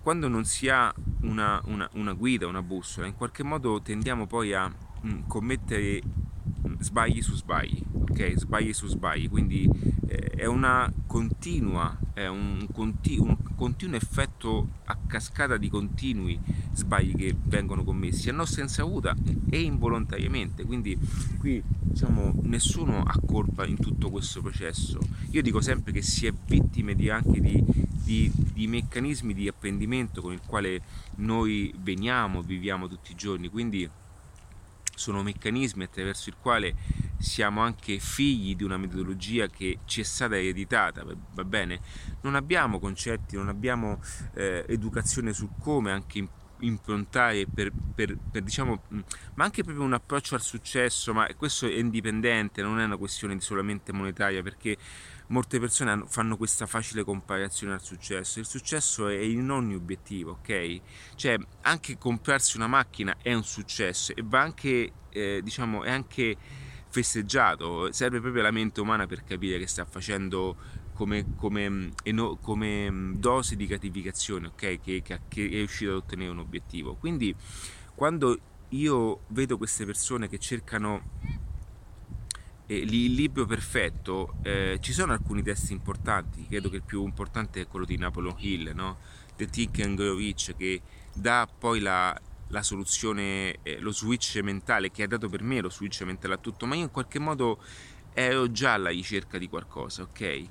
quando 0.08 0.30
non 0.30 0.46
si 0.46 0.70
ha 0.70 0.94
una, 1.24 1.62
una, 1.66 1.90
una 1.96 2.14
guida, 2.14 2.48
una 2.48 2.62
bussola, 2.62 3.08
in 3.08 3.16
qualche 3.18 3.44
modo 3.44 3.82
tendiamo 3.82 4.26
poi 4.26 4.54
a 4.54 4.66
mh, 4.70 5.10
mm, 5.10 5.28
commettere 5.28 6.02
sbagli 6.80 7.22
su 7.22 7.36
sbagli, 7.36 7.82
ok? 7.92 8.34
Sbagli 8.36 8.74
su 8.74 8.88
sbagli, 8.88 9.30
quindi 9.30 9.70
eh, 10.08 10.32
è 10.36 10.46
una 10.46 10.92
continua, 11.06 11.98
è 12.13 12.27
un, 12.27 12.68
conti- 12.72 13.18
un, 13.18 13.36
continuo 13.56 13.96
effetto 13.96 14.70
a 14.86 14.98
cascata 15.08 15.58
di 15.58 15.70
continui 15.70 16.39
sbagli 16.74 17.16
che 17.16 17.36
vengono 17.46 17.84
commessi 17.84 18.30
a 18.30 18.34
nostra 18.34 18.62
insaputa 18.62 19.16
e 19.50 19.62
involontariamente, 19.62 20.63
quindi 20.63 20.98
qui 21.38 21.62
diciamo 21.66 22.34
nessuno 22.44 23.04
ha 23.04 23.20
colpa 23.25 23.66
in 23.66 23.77
tutto 23.77 24.10
questo 24.10 24.42
processo. 24.42 25.00
Io 25.32 25.42
dico 25.42 25.62
sempre 25.62 25.92
che 25.92 26.01
si 26.01 26.27
è 26.27 26.34
vittime 26.46 26.96
di, 26.96 27.10
anche 27.10 27.42
di, 27.42 27.63
di, 28.04 28.32
di 28.54 28.68
meccanismi 28.68 29.34
di 29.34 29.48
apprendimento 29.48 30.22
con 30.22 30.34
il 30.34 30.42
quale 30.46 30.82
noi 31.16 31.74
veniamo, 31.80 32.42
viviamo 32.42 32.88
tutti 32.88 33.12
i 33.12 33.16
giorni, 33.16 33.50
quindi 33.50 33.89
sono 34.98 35.24
meccanismi 35.24 35.84
attraverso 35.84 36.30
il 36.30 36.36
quale 36.42 36.75
siamo 37.20 37.62
anche 37.62 38.00
figli 38.00 38.56
di 38.56 38.63
una 38.63 38.77
metodologia 38.77 39.48
che 39.48 39.80
ci 39.86 40.01
è 40.01 40.04
stata 40.04 40.38
ereditata, 40.38 41.06
va 41.34 41.44
bene? 41.44 41.80
Non 42.22 42.36
abbiamo 42.36 42.80
concetti, 42.80 43.36
non 43.36 43.48
abbiamo 43.48 44.01
eh, 44.34 44.66
educazione 44.68 45.34
su 45.34 45.50
come 45.60 45.92
anche 45.92 46.27
improntare 46.60 47.46
per, 47.46 47.72
per, 47.94 48.18
per, 48.32 48.42
diciamo, 48.42 48.84
ma 49.36 49.44
anche 49.44 49.63
proprio 49.63 49.86
un 49.86 49.94
approccio 49.94 50.36
al 50.36 50.42
successo, 50.42 51.13
ma 51.13 51.27
questo 51.36 51.68
è 51.68 51.74
indipendente, 51.74 52.62
non 52.62 52.80
è 52.80 52.84
una 52.84 52.98
questione 52.98 53.39
solamente 53.39 53.92
monetaria, 53.92 54.42
perché 54.42 54.77
molte 55.27 55.60
persone 55.60 56.03
fanno 56.07 56.38
questa 56.38 56.65
facile 56.65 57.03
comparazione 57.03 57.74
al 57.74 57.81
successo. 57.81 58.39
Il 58.39 58.46
successo 58.46 59.07
è 59.07 59.17
in 59.17 59.50
ogni 59.50 59.75
obiettivo, 59.75 60.31
ok? 60.39 60.81
Cioè, 61.15 61.38
anche 61.62 61.98
comprarsi 61.98 62.57
una 62.57 62.67
macchina 62.67 63.17
è 63.22 63.34
un 63.34 63.43
successo 63.43 64.13
e 64.15 64.24
va 64.24 64.41
anche, 64.41 64.91
eh, 65.10 65.41
diciamo, 65.43 65.84
è 65.84 65.91
anche 65.91 66.38
festeggiato. 66.89 67.91
Serve 67.91 68.22
proprio 68.22 68.43
la 68.43 68.51
mente 68.51 68.79
umana 68.81 69.05
per 69.05 69.24
capire 69.24 69.60
che 69.60 69.67
sta 69.67 69.86
facendo 69.86 70.55
come, 70.93 71.36
come, 71.36 71.91
come 72.41 73.12
dose 73.15 73.55
di 73.55 73.67
gratificazione, 73.67 74.48
ok? 74.48 74.79
Che, 74.79 75.01
che, 75.03 75.19
che 75.27 75.46
è 75.46 75.50
riuscito 75.50 75.91
ad 75.91 75.98
ottenere 75.98 76.31
un 76.31 76.39
obiettivo. 76.39 76.96
Quindi, 76.96 77.36
quando 77.93 78.39
io 78.69 79.22
vedo 79.27 79.57
queste 79.57 79.86
persone 79.86 80.27
che 80.27 80.39
cercano 80.39 81.12
il 82.76 83.14
libro 83.14 83.46
perfetto, 83.46 84.36
eh, 84.44 84.78
ci 84.82 84.92
sono 84.92 85.14
alcuni 85.14 85.42
testi 85.42 85.72
importanti, 85.72 86.46
credo 86.48 86.70
che 86.70 86.78
il 86.78 86.84
più 86.84 87.04
importante 87.04 87.62
è 87.62 87.68
quello 87.68 87.86
di 87.86 87.98
Napoleon 87.98 88.36
Hill, 88.38 88.72
no? 88.74 88.98
The 89.36 89.46
Think 89.48 89.80
and 89.80 89.96
Grow 89.96 90.18
Rich, 90.18 90.56
che 90.58 90.82
dà 91.14 91.48
poi 91.48 91.80
la, 91.80 92.20
la 92.50 92.64
soluzione, 92.64 93.60
eh, 93.64 93.80
lo 93.80 93.92
switch 93.92 94.40
mentale 94.42 94.92
che 94.92 95.04
ha 95.04 95.08
dato 95.08 95.30
per 95.30 95.44
me 95.44 95.62
lo 95.62 95.70
switch 95.70 96.02
mentale 96.02 96.34
a 96.34 96.38
tutto, 96.38 96.66
ma 96.66 96.76
io 96.76 96.84
in 96.84 96.92
qualche 96.92 97.20
modo 97.20 97.62
ero 98.14 98.52
già 98.52 98.74
alla 98.74 98.90
ricerca 98.90 99.38
di 99.38 99.48
qualcosa, 99.48 100.04
ok? 100.04 100.44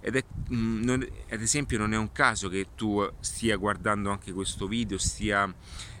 Ed 0.00 0.16
è, 0.16 0.24
mm, 0.52 0.82
non, 0.84 1.06
ad 1.28 1.42
esempio 1.42 1.76
non 1.76 1.92
è 1.92 1.96
un 1.96 2.12
caso 2.12 2.48
che 2.48 2.68
tu 2.74 3.06
stia 3.20 3.56
guardando 3.56 4.10
anche 4.10 4.32
questo 4.32 4.66
video, 4.68 4.96
stia 4.96 5.52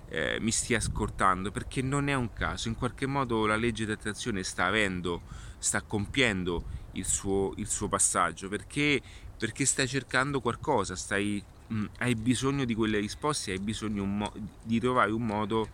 eh, 0.08 0.38
mi 0.40 0.50
stia 0.50 0.78
ascoltando 0.78 1.50
perché 1.50 1.82
non 1.82 2.08
è 2.08 2.14
un 2.14 2.32
caso, 2.32 2.68
in 2.68 2.76
qualche 2.76 3.06
modo 3.06 3.46
la 3.46 3.56
legge 3.56 3.84
di 3.84 3.92
attrazione 3.92 4.42
sta 4.42 4.66
avendo, 4.66 5.22
sta 5.58 5.82
compiendo 5.82 6.64
il 6.92 7.04
suo, 7.04 7.52
il 7.56 7.68
suo 7.68 7.88
passaggio 7.88 8.48
perché, 8.48 9.00
perché 9.36 9.64
stai 9.64 9.86
cercando 9.86 10.40
qualcosa, 10.40 10.96
stai, 10.96 11.42
mh, 11.68 11.76
mm, 11.76 11.84
hai 11.98 12.14
bisogno 12.14 12.64
di 12.64 12.74
quelle 12.74 12.98
risposte, 12.98 13.52
hai 13.52 13.58
bisogno 13.58 14.04
mo- 14.04 14.32
di 14.62 14.80
trovare 14.80 15.10
un 15.10 15.24
modo 15.24 15.68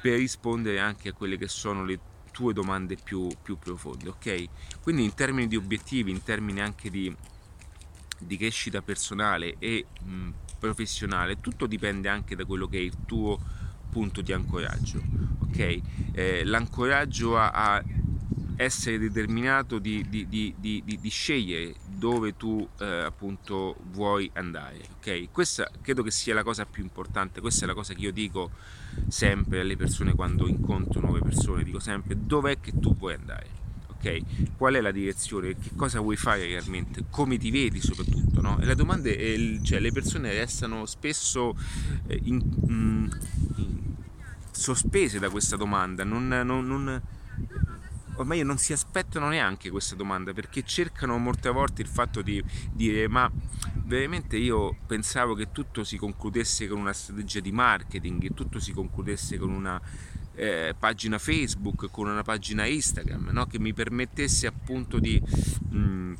per 0.00 0.18
rispondere 0.18 0.78
anche 0.78 1.08
a 1.08 1.12
quelle 1.12 1.36
che 1.36 1.48
sono 1.48 1.84
le 1.84 1.98
tue 2.30 2.52
domande 2.52 2.96
più, 2.96 3.26
più 3.42 3.58
profonde, 3.58 4.10
ok? 4.10 4.44
Quindi 4.80 5.02
in 5.02 5.14
termini 5.14 5.48
di 5.48 5.56
obiettivi, 5.56 6.12
in 6.12 6.22
termini 6.22 6.60
anche 6.60 6.88
di, 6.88 7.12
di 8.16 8.36
crescita 8.36 8.80
personale 8.80 9.56
e 9.58 9.86
mh, 10.04 10.10
mm, 10.12 10.30
professionale, 10.58 11.40
tutto 11.40 11.66
dipende 11.66 12.08
anche 12.08 12.36
da 12.36 12.44
quello 12.44 12.66
che 12.66 12.78
è 12.78 12.82
il 12.82 12.96
tuo 13.06 13.38
punto 13.90 14.20
di 14.20 14.32
ancoraggio. 14.32 15.02
Ok? 15.40 15.80
Eh, 16.12 16.44
l'ancoraggio 16.44 17.38
a, 17.38 17.50
a, 17.50 17.84
essere 18.56 18.98
determinato 18.98 19.78
di, 19.78 20.04
di, 20.08 20.26
di, 20.28 20.52
di, 20.58 21.08
scegliere 21.08 21.74
dove 21.86 22.36
tu 22.36 22.68
eh, 22.80 22.84
appunto 22.84 23.76
vuoi 23.92 24.28
andare. 24.34 24.80
Ok? 24.96 25.30
Questa 25.30 25.70
credo 25.80 26.02
che 26.02 26.10
sia 26.10 26.34
la 26.34 26.42
cosa 26.42 26.66
più 26.66 26.82
importante, 26.82 27.40
questa 27.40 27.64
è 27.64 27.68
la 27.68 27.74
cosa 27.74 27.94
che 27.94 28.00
io 28.00 28.12
dico 28.12 28.50
sempre 29.06 29.60
alle 29.60 29.76
persone 29.76 30.14
quando 30.14 30.48
incontro 30.48 31.00
nuove 31.00 31.20
persone, 31.20 31.62
dico 31.62 31.78
sempre 31.78 32.16
dov'è 32.18 32.58
che 32.58 32.72
tu 32.78 32.96
vuoi 32.96 33.14
andare 33.14 33.57
ok? 33.98 34.56
Qual 34.56 34.74
è 34.74 34.80
la 34.80 34.92
direzione? 34.92 35.56
Che 35.56 35.70
cosa 35.76 36.00
vuoi 36.00 36.16
fare 36.16 36.46
realmente? 36.46 37.04
Come 37.10 37.36
ti 37.36 37.50
vedi 37.50 37.80
soprattutto, 37.80 38.40
no? 38.40 38.58
E 38.60 38.64
la 38.64 38.74
domanda 38.74 39.10
è, 39.10 39.58
cioè 39.62 39.80
le 39.80 39.92
persone 39.92 40.32
restano 40.32 40.86
spesso 40.86 41.56
eh, 42.06 42.18
in, 42.22 42.42
in, 42.68 43.18
in, 43.56 43.94
sospese 44.50 45.18
da 45.18 45.28
questa 45.28 45.56
domanda, 45.56 46.04
non, 46.04 46.28
non, 46.28 46.66
non 46.66 47.02
ormai 48.16 48.42
non 48.42 48.58
si 48.58 48.72
aspettano 48.72 49.28
neanche 49.28 49.70
questa 49.70 49.94
domanda 49.94 50.32
perché 50.32 50.64
cercano 50.64 51.18
molte 51.18 51.50
volte 51.50 51.82
il 51.82 51.88
fatto 51.88 52.20
di 52.20 52.42
dire 52.72 53.06
ma 53.06 53.30
veramente 53.84 54.36
io 54.36 54.76
pensavo 54.86 55.34
che 55.34 55.52
tutto 55.52 55.84
si 55.84 55.96
concludesse 55.96 56.66
con 56.66 56.78
una 56.78 56.92
strategia 56.92 57.40
di 57.40 57.52
marketing, 57.52 58.20
che 58.20 58.34
tutto 58.34 58.58
si 58.60 58.72
concludesse 58.72 59.38
con 59.38 59.50
una 59.50 59.80
eh, 60.38 60.74
pagina 60.78 61.18
Facebook, 61.18 61.90
con 61.90 62.06
una 62.08 62.22
pagina 62.22 62.64
Instagram, 62.64 63.30
no? 63.32 63.46
che 63.46 63.58
mi 63.58 63.72
permettesse 63.74 64.46
appunto 64.46 65.00
di 65.00 65.20
mh, 65.20 65.76
mm, 65.76 66.14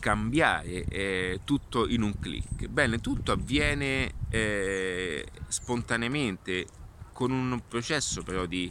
cambiare 0.00 0.84
eh, 0.84 1.40
tutto 1.44 1.86
in 1.86 2.02
un 2.02 2.18
clic. 2.18 2.66
Bene, 2.66 2.98
tutto 2.98 3.30
avviene 3.32 4.12
eh, 4.28 5.24
spontaneamente 5.46 6.66
con 7.12 7.30
un 7.30 7.60
processo 7.66 8.22
però 8.22 8.44
di 8.46 8.70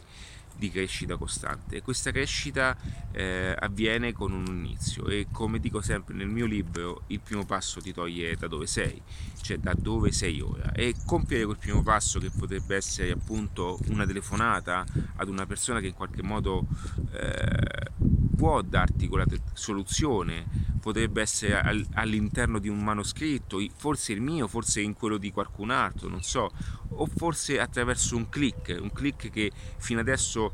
di 0.58 0.70
crescita 0.70 1.16
costante. 1.16 1.76
E 1.76 1.82
questa 1.82 2.10
crescita 2.10 2.76
eh, 3.12 3.54
avviene 3.58 4.12
con 4.12 4.32
un 4.32 4.46
inizio. 4.46 5.06
E 5.06 5.28
come 5.30 5.60
dico 5.60 5.80
sempre 5.80 6.14
nel 6.14 6.28
mio 6.28 6.46
libro 6.46 7.02
il 7.08 7.20
primo 7.20 7.44
passo 7.44 7.80
ti 7.80 7.92
toglie 7.92 8.36
da 8.36 8.48
dove 8.48 8.66
sei 8.66 9.00
cioè 9.40 9.58
da 9.58 9.74
dove 9.74 10.12
sei 10.12 10.40
ora. 10.40 10.72
E 10.72 10.94
compiere 11.06 11.44
quel 11.44 11.56
primo 11.56 11.82
passo 11.82 12.18
che 12.18 12.30
potrebbe 12.30 12.76
essere 12.76 13.12
appunto 13.12 13.78
una 13.88 14.04
telefonata 14.04 14.84
ad 15.16 15.28
una 15.28 15.46
persona 15.46 15.80
che 15.80 15.86
in 15.86 15.94
qualche 15.94 16.22
modo 16.22 16.66
eh, 17.12 17.90
può 18.36 18.60
darti 18.62 19.08
quella 19.08 19.24
soluzione 19.54 20.67
potrebbe 20.88 21.20
essere 21.20 21.60
all'interno 21.92 22.58
di 22.58 22.68
un 22.68 22.82
manoscritto 22.82 23.62
forse 23.76 24.12
il 24.12 24.22
mio 24.22 24.48
forse 24.48 24.80
in 24.80 24.94
quello 24.94 25.18
di 25.18 25.30
qualcun 25.30 25.70
altro 25.70 26.08
non 26.08 26.22
so. 26.22 26.50
O 26.90 27.06
forse 27.06 27.60
attraverso 27.60 28.16
un 28.16 28.28
click, 28.28 28.76
un 28.80 28.90
click 28.90 29.30
che 29.30 29.52
fino 29.76 30.00
adesso 30.00 30.52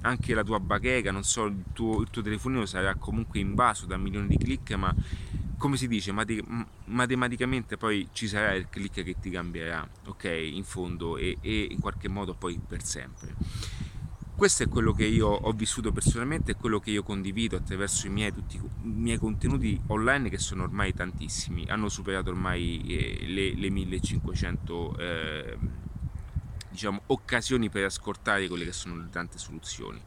anche 0.00 0.34
la 0.34 0.42
tua 0.42 0.58
bacheca, 0.58 1.12
non 1.12 1.22
so, 1.22 1.44
il 1.44 1.64
tuo, 1.72 2.00
il 2.00 2.10
tuo 2.10 2.22
telefonino 2.22 2.66
sarà 2.66 2.94
comunque 2.96 3.38
invaso 3.38 3.86
da 3.86 3.96
milioni 3.96 4.26
di 4.26 4.36
click, 4.36 4.72
ma 4.72 4.94
come 5.56 5.76
si 5.76 5.86
dice, 5.86 6.12
matematicamente 6.86 7.76
poi 7.76 8.08
ci 8.12 8.26
sarà 8.26 8.54
il 8.54 8.68
click 8.68 9.04
che 9.04 9.16
ti 9.20 9.30
cambierà, 9.30 9.86
ok, 10.06 10.24
in 10.24 10.64
fondo 10.64 11.16
e, 11.16 11.38
e 11.40 11.68
in 11.70 11.78
qualche 11.78 12.08
modo 12.08 12.34
poi 12.34 12.58
per 12.66 12.82
sempre 12.82 13.34
questo 14.40 14.62
è 14.62 14.68
quello 14.68 14.94
che 14.94 15.04
io 15.04 15.28
ho 15.28 15.52
vissuto 15.52 15.92
personalmente 15.92 16.52
e 16.52 16.54
quello 16.54 16.80
che 16.80 16.90
io 16.90 17.02
condivido 17.02 17.58
attraverso 17.58 18.06
i 18.06 18.08
miei, 18.08 18.32
tutti, 18.32 18.56
i 18.56 18.88
miei 18.88 19.18
contenuti 19.18 19.78
online 19.88 20.30
che 20.30 20.38
sono 20.38 20.62
ormai 20.62 20.94
tantissimi, 20.94 21.66
hanno 21.68 21.90
superato 21.90 22.30
ormai 22.30 22.82
eh, 22.86 23.26
le, 23.26 23.54
le, 23.54 23.68
1500 23.68 24.96
eh, 24.96 25.58
diciamo, 26.70 27.02
occasioni 27.08 27.68
per 27.68 27.84
ascoltare 27.84 28.48
quelle 28.48 28.64
che 28.64 28.72
sono 28.72 28.96
le 28.96 29.10
tante 29.10 29.36
soluzioni. 29.36 30.02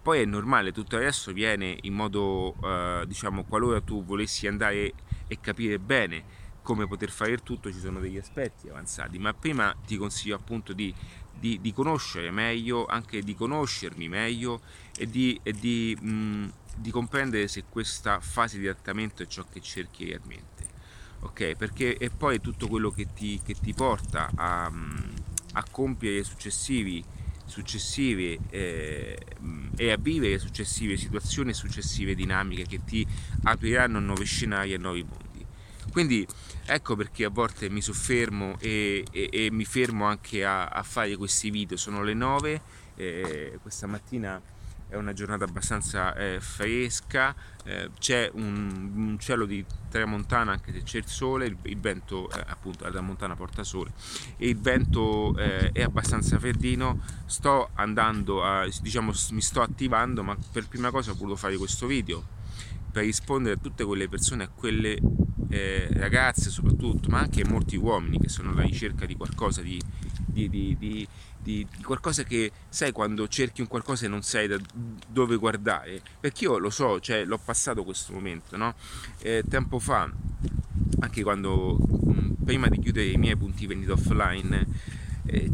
Poi 0.00 0.20
è 0.20 0.24
normale, 0.26 0.70
tutto 0.70 0.94
il 0.94 1.02
resto 1.02 1.32
viene 1.32 1.76
in 1.80 1.94
modo, 1.94 2.54
eh, 2.62 3.02
diciamo, 3.08 3.42
qualora 3.42 3.80
tu 3.80 4.04
volessi 4.04 4.46
andare 4.46 4.92
e 5.26 5.40
capire 5.40 5.80
bene 5.80 6.22
come 6.62 6.86
poter 6.86 7.10
fare 7.10 7.32
il 7.32 7.42
tutto 7.42 7.72
ci 7.72 7.78
sono 7.78 8.00
degli 8.00 8.18
aspetti 8.18 8.68
avanzati, 8.68 9.18
ma 9.18 9.34
prima 9.34 9.74
ti 9.86 9.96
consiglio 9.96 10.36
appunto 10.36 10.72
di, 10.72 10.94
di, 11.32 11.60
di 11.60 11.72
conoscere 11.72 12.30
meglio, 12.30 12.86
anche 12.86 13.22
di 13.22 13.34
conoscermi 13.34 14.08
meglio 14.08 14.60
e 14.96 15.06
di, 15.06 15.38
e 15.42 15.96
mh, 16.00 16.52
di 16.76 16.90
comprendere 16.90 17.48
se 17.48 17.64
questa 17.68 18.20
fase 18.20 18.58
di 18.58 18.68
adattamento 18.68 19.22
è 19.22 19.26
ciò 19.26 19.44
che 19.50 19.60
cerchi 19.60 20.04
realmente. 20.04 20.70
Ok, 21.20 21.54
perché 21.54 21.94
è 21.94 22.10
poi 22.10 22.40
tutto 22.40 22.66
quello 22.66 22.90
che 22.90 23.12
ti, 23.12 23.40
che 23.44 23.54
ti 23.54 23.72
porta 23.74 24.30
a, 24.34 24.70
a 25.52 25.64
compiere 25.70 26.24
successivi 26.24 27.04
successive 27.44 28.38
eh, 28.48 29.18
e 29.76 29.90
a 29.90 29.96
vivere 29.98 30.38
successive 30.38 30.96
situazioni 30.96 31.50
e 31.50 31.54
successive 31.54 32.14
dinamiche 32.14 32.64
che 32.64 32.82
ti 32.82 33.06
apriranno 33.42 34.00
nuovi 34.00 34.24
scenari 34.24 34.72
e 34.72 34.78
nuovi 34.78 35.02
mondi. 35.02 35.31
Quindi 35.90 36.26
ecco 36.66 36.96
perché 36.96 37.24
a 37.24 37.30
volte 37.30 37.68
mi 37.68 37.80
soffermo 37.80 38.56
e, 38.58 39.04
e, 39.10 39.28
e 39.32 39.50
mi 39.50 39.64
fermo 39.64 40.04
anche 40.06 40.44
a, 40.44 40.66
a, 40.66 40.82
fare 40.82 41.16
questi 41.16 41.50
video. 41.50 41.76
Sono 41.76 42.02
le 42.02 42.14
9, 42.14 42.60
eh, 42.96 43.58
questa 43.62 43.86
mattina 43.86 44.40
è 44.92 44.96
una 44.96 45.14
giornata 45.14 45.44
abbastanza 45.44 46.14
eh, 46.14 46.38
fresca, 46.38 47.34
eh, 47.64 47.88
c'è 47.98 48.30
un, 48.34 48.92
un, 48.94 49.18
cielo 49.18 49.46
di 49.46 49.64
tramontana 49.88 50.52
anche 50.52 50.70
se 50.70 50.82
c'è 50.82 50.98
il 50.98 51.06
sole, 51.06 51.46
il, 51.46 51.56
il 51.62 51.80
vento 51.80 52.28
eh, 52.30 52.44
appunto 52.46 52.84
la 52.84 52.90
tramontana 52.90 53.34
porta 53.34 53.64
sole 53.64 53.90
e 54.36 54.48
il 54.48 54.58
vento 54.58 55.34
eh, 55.38 55.72
è 55.72 55.82
abbastanza 55.82 56.38
freddino, 56.38 57.00
sto 57.24 57.70
andando 57.72 58.44
a, 58.44 58.68
diciamo 58.82 59.12
mi 59.30 59.40
sto 59.40 59.62
attivando 59.62 60.22
ma 60.22 60.36
per 60.52 60.68
prima 60.68 60.90
cosa 60.90 61.12
ho 61.12 61.14
voluto 61.14 61.36
fare 61.36 61.56
questo 61.56 61.86
video 61.86 62.22
per 62.92 63.04
rispondere 63.04 63.54
a 63.54 63.58
tutte 63.58 63.84
quelle 63.84 64.08
persone, 64.08 64.44
a 64.44 64.48
quelle 64.48 64.98
eh, 65.52 65.86
ragazze 65.92 66.48
soprattutto, 66.48 67.10
ma 67.10 67.18
anche 67.18 67.44
molti 67.44 67.76
uomini 67.76 68.18
che 68.18 68.30
sono 68.30 68.52
alla 68.52 68.62
ricerca 68.62 69.04
di 69.04 69.14
qualcosa 69.14 69.60
di, 69.60 69.78
di, 70.26 70.48
di, 70.48 71.06
di 71.38 71.66
qualcosa 71.82 72.22
che 72.22 72.50
sai 72.70 72.90
quando 72.90 73.28
cerchi 73.28 73.60
un 73.60 73.66
qualcosa 73.66 74.06
e 74.06 74.08
non 74.08 74.22
sai 74.22 74.46
da 74.48 74.58
dove 75.06 75.36
guardare 75.36 76.00
perché 76.18 76.44
io 76.44 76.56
lo 76.56 76.70
so, 76.70 77.00
cioè 77.00 77.26
l'ho 77.26 77.38
passato 77.38 77.84
questo 77.84 78.14
momento 78.14 78.56
no? 78.56 78.74
Eh, 79.18 79.44
tempo 79.46 79.78
fa 79.78 80.10
anche 81.00 81.22
quando 81.22 81.76
mh, 81.76 82.44
prima 82.44 82.68
di 82.68 82.78
chiudere 82.78 83.08
i 83.08 83.18
miei 83.18 83.36
punti 83.36 83.66
vendita 83.66 83.92
offline 83.92 84.66
eh, 85.26 85.52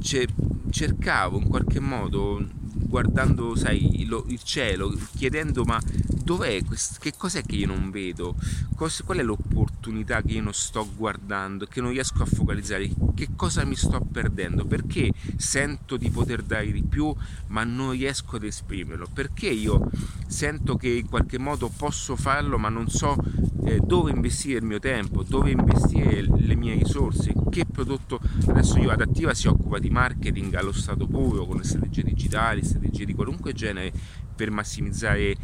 cercavo 0.70 1.38
in 1.38 1.48
qualche 1.48 1.80
modo 1.80 2.46
guardando 2.88 3.56
sai, 3.56 4.04
lo, 4.06 4.24
il 4.28 4.42
cielo 4.44 4.96
chiedendo 5.16 5.64
ma 5.64 5.80
dov'è 6.28 6.60
che 6.98 7.14
cos'è 7.16 7.42
che 7.42 7.56
io 7.56 7.66
non 7.66 7.90
vedo? 7.90 8.34
Qual 8.76 9.16
è 9.16 9.22
l'opportunità 9.22 10.20
che 10.20 10.32
io 10.32 10.42
non 10.42 10.52
sto 10.52 10.86
guardando 10.94 11.64
che 11.64 11.80
non 11.80 11.92
riesco 11.92 12.22
a 12.22 12.26
focalizzare? 12.26 12.90
Che 13.14 13.30
cosa 13.34 13.64
mi 13.64 13.74
sto 13.74 14.00
perdendo? 14.00 14.66
Perché 14.66 15.10
sento 15.36 15.96
di 15.96 16.10
poter 16.10 16.42
dare 16.42 16.70
di 16.70 16.82
più 16.82 17.14
ma 17.46 17.64
non 17.64 17.92
riesco 17.92 18.36
ad 18.36 18.44
esprimerlo? 18.44 19.08
Perché 19.10 19.48
io 19.48 19.90
sento 20.26 20.76
che 20.76 20.90
in 20.90 21.08
qualche 21.08 21.38
modo 21.38 21.70
posso 21.74 22.14
farlo 22.14 22.58
ma 22.58 22.68
non 22.68 22.90
so 22.90 23.16
eh, 23.64 23.80
dove 23.82 24.10
investire 24.10 24.58
il 24.58 24.64
mio 24.64 24.78
tempo 24.78 25.22
dove 25.22 25.50
investire 25.50 26.20
le 26.20 26.54
mie 26.54 26.74
risorse? 26.74 27.32
Che 27.48 27.64
prodotto? 27.64 28.20
Adesso 28.48 28.78
io 28.78 28.90
adattiva 28.90 29.32
si 29.32 29.48
occupa 29.48 29.78
di 29.78 29.88
marketing 29.88 30.52
allo 30.56 30.72
stato 30.72 31.06
puro 31.06 31.46
con 31.46 31.64
strategie 31.64 32.02
digitali 32.02 32.62
strategie 32.62 33.06
di 33.06 33.14
qualunque 33.14 33.54
genere 33.54 33.92
per 34.36 34.50
massimizzare 34.50 35.34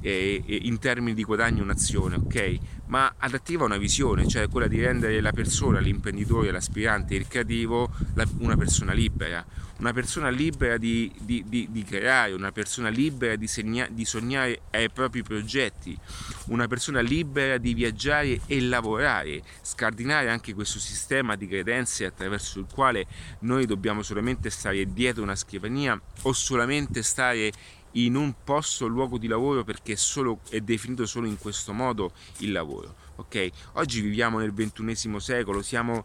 eh, 0.00 0.42
in 0.46 0.78
termini 0.78 1.14
di 1.14 1.22
guadagno 1.22 1.62
un'azione, 1.62 2.16
ok? 2.16 2.58
Ma 2.86 3.14
adattiva 3.18 3.64
una 3.64 3.76
visione, 3.76 4.26
cioè 4.26 4.48
quella 4.48 4.66
di 4.66 4.80
rendere 4.80 5.20
la 5.20 5.32
persona, 5.32 5.78
l'imprenditore, 5.78 6.50
l'aspirante, 6.50 7.14
il 7.14 7.28
creativo, 7.28 7.90
la, 8.14 8.26
una 8.38 8.56
persona 8.56 8.92
libera, 8.92 9.44
una 9.80 9.92
persona 9.92 10.28
libera 10.28 10.76
di, 10.76 11.10
di, 11.18 11.44
di, 11.46 11.68
di 11.70 11.84
creare, 11.84 12.32
una 12.32 12.52
persona 12.52 12.88
libera 12.88 13.36
di, 13.36 13.46
segna, 13.46 13.86
di 13.90 14.04
sognare 14.04 14.62
ai 14.70 14.90
propri 14.90 15.22
progetti, 15.22 15.96
una 16.46 16.66
persona 16.66 17.00
libera 17.00 17.56
di 17.56 17.72
viaggiare 17.74 18.40
e 18.46 18.60
lavorare, 18.60 19.42
scardinare 19.62 20.28
anche 20.28 20.54
questo 20.54 20.78
sistema 20.78 21.34
di 21.36 21.46
credenze 21.46 22.04
attraverso 22.04 22.58
il 22.58 22.66
quale 22.72 23.06
noi 23.40 23.66
dobbiamo 23.66 24.02
solamente 24.02 24.50
stare 24.50 24.92
dietro 24.92 25.22
una 25.22 25.36
scrivania 25.36 26.00
o 26.22 26.32
solamente 26.32 27.02
stare 27.02 27.50
in 27.92 28.14
un 28.14 28.34
posto, 28.44 28.86
luogo 28.86 29.18
di 29.18 29.26
lavoro 29.26 29.64
perché 29.64 29.92
è, 29.92 29.96
solo, 29.96 30.40
è 30.50 30.60
definito 30.60 31.06
solo 31.06 31.26
in 31.26 31.38
questo 31.38 31.72
modo 31.72 32.12
il 32.38 32.52
lavoro. 32.52 32.94
Ok? 33.16 33.50
Oggi 33.74 34.00
viviamo 34.00 34.38
nel 34.38 34.52
ventunesimo 34.52 35.18
secolo, 35.18 35.62
siamo 35.62 36.04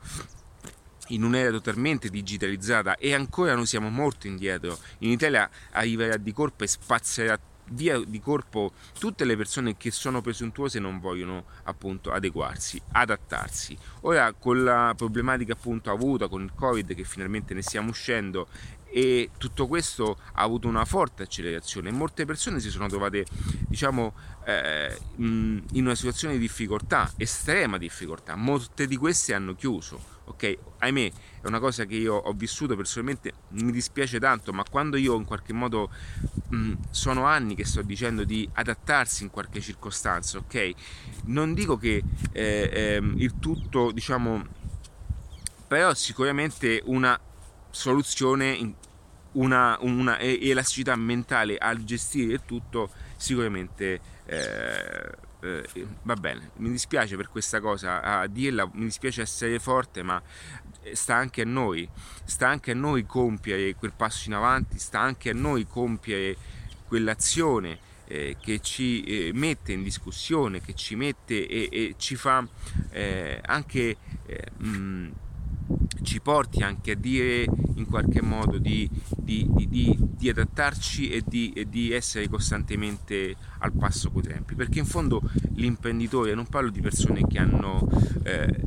in 1.10 1.24
un'era 1.24 1.52
totalmente 1.52 2.10
digitalizzata 2.10 2.96
e 2.98 3.14
ancora 3.14 3.56
noi 3.56 3.66
siamo 3.66 3.90
molto 3.90 4.28
indietro. 4.28 4.78
In 5.00 5.12
Italia 5.12 5.50
arriverà 5.72 6.18
di 6.18 6.34
corpo 6.34 6.64
e 6.64 6.68
spazzerà 6.68 7.40
via 7.70 8.00
di 8.00 8.20
corpo 8.20 8.74
tutte 9.00 9.26
le 9.26 9.36
persone 9.36 9.76
che 9.76 9.92
sono 9.92 10.22
presuntuose 10.22 10.78
e 10.78 10.82
non 10.82 11.00
vogliono 11.00 11.46
appunto 11.64 12.12
adeguarsi, 12.12 12.82
adattarsi. 12.92 13.78
Ora 14.02 14.34
con 14.34 14.64
la 14.64 14.94
problematica 14.96 15.54
appunto 15.54 15.92
avuta 15.92 16.28
con 16.28 16.44
il 16.44 16.54
Covid 16.54 16.94
che 16.94 17.04
finalmente 17.04 17.54
ne 17.54 17.62
stiamo 17.62 17.90
uscendo 17.90 18.48
e 18.96 19.32
tutto 19.38 19.68
questo 19.68 20.18
ha 20.36 20.42
avuto 20.42 20.70
una 20.70 20.86
forte 20.86 21.24
accelerazione 21.24 21.92
molte 21.92 22.24
persone 22.24 22.62
si 22.62 22.70
sono 22.70 22.88
trovate 22.88 23.26
diciamo 23.68 24.14
eh, 24.46 24.98
in 25.18 25.66
una 25.74 25.96
situazione 25.96 26.36
di 26.36 26.40
difficoltà, 26.40 27.12
estrema 27.18 27.78
difficoltà, 27.78 28.38
molte 28.38 28.88
di 28.88 28.96
queste 28.96 29.34
hanno 29.34 29.54
chiuso 29.54 30.14
ok? 30.28 30.58
Ahimè, 30.80 31.12
è 31.42 31.48
una 31.48 31.60
cosa 31.60 31.84
che 31.84 31.96
io 31.96 32.16
ho 32.16 32.32
vissuto 32.32 32.78
personalmente, 32.78 33.34
mi 33.50 33.74
dispiace 33.74 34.18
tanto, 34.18 34.54
ma 34.54 34.64
quando 34.64 34.96
io 34.96 35.16
in 35.16 35.26
qualche 35.26 35.52
modo 35.52 35.90
mh, 36.50 36.74
sono 36.90 37.26
anni 37.26 37.54
che 37.54 37.66
sto 37.66 37.82
dicendo 37.82 38.24
di 38.24 38.50
adattarsi 38.54 39.24
in 39.24 39.30
qualche 39.30 39.60
circostanza, 39.60 40.38
ok? 40.38 40.72
Non 41.26 41.54
dico 41.54 41.78
che 41.78 42.02
eh, 42.32 42.70
eh, 42.72 43.02
il 43.18 43.40
tutto, 43.40 43.92
diciamo, 43.92 44.44
però 45.68 45.94
sicuramente 45.94 46.82
una 46.86 47.20
soluzione, 47.70 48.76
una, 49.36 49.78
una 49.82 50.20
elasticità 50.20 50.96
mentale 50.96 51.58
al 51.58 51.84
gestire 51.84 52.34
il 52.34 52.42
tutto 52.46 52.90
sicuramente 53.16 54.00
eh, 54.26 55.24
eh, 55.42 55.88
va 56.04 56.16
bene, 56.16 56.52
mi 56.58 56.72
dispiace 56.72 57.16
per 57.16 57.30
questa 57.30 57.60
cosa, 57.60 58.02
a 58.02 58.28
dirla, 58.28 58.68
mi 58.74 58.86
dispiace 58.86 59.22
essere 59.22 59.60
forte, 59.60 60.02
ma 60.02 60.22
sta 60.94 61.16
anche 61.16 61.42
a 61.42 61.46
noi, 61.46 61.88
sta 62.24 62.48
anche 62.48 62.72
a 62.72 62.76
noi 62.76 63.06
compiere 63.06 63.76
quel 63.76 63.94
passo 63.96 64.28
in 64.30 64.36
avanti, 64.36 64.80
sta 64.80 65.00
anche 65.00 65.30
a 65.30 65.34
noi 65.34 65.68
compiere 65.68 66.36
quell'azione 66.88 67.80
eh, 68.08 68.38
che 68.40 68.60
ci 68.60 69.04
eh, 69.04 69.32
mette 69.34 69.74
in 69.74 69.84
discussione, 69.84 70.62
che 70.62 70.74
ci 70.74 70.96
mette 70.96 71.48
e, 71.48 71.70
e 71.72 71.96
ci 71.98 72.16
fa 72.16 72.46
eh, 72.92 73.40
anche 73.46 73.98
eh, 74.26 74.52
mh, 74.58 75.12
ci 76.04 76.22
porti 76.22 76.62
anche 76.62 76.92
a 76.92 76.96
dire 76.96 77.46
in 77.76 77.88
qualche 77.88 78.22
modo 78.22 78.58
di, 78.58 78.90
di, 79.18 79.48
di, 79.68 79.98
di 80.00 80.30
adattarci 80.30 81.10
e, 81.10 81.24
e 81.54 81.68
di, 81.70 81.92
essere 81.92 82.28
costantemente 82.30 83.36
al 83.60 83.74
passo 83.74 84.12
coi 84.12 84.24
tempi. 84.24 84.56
Perché 84.56 84.80
in 84.80 84.86
fondo 84.86 85.22
l'imprenditore 85.54 86.34
non 86.36 86.46
parlo 86.46 86.70
di 86.70 86.82
persone 86.82 87.26
che 87.28 87.40
hanno 87.40 87.88
eh, 88.24 88.64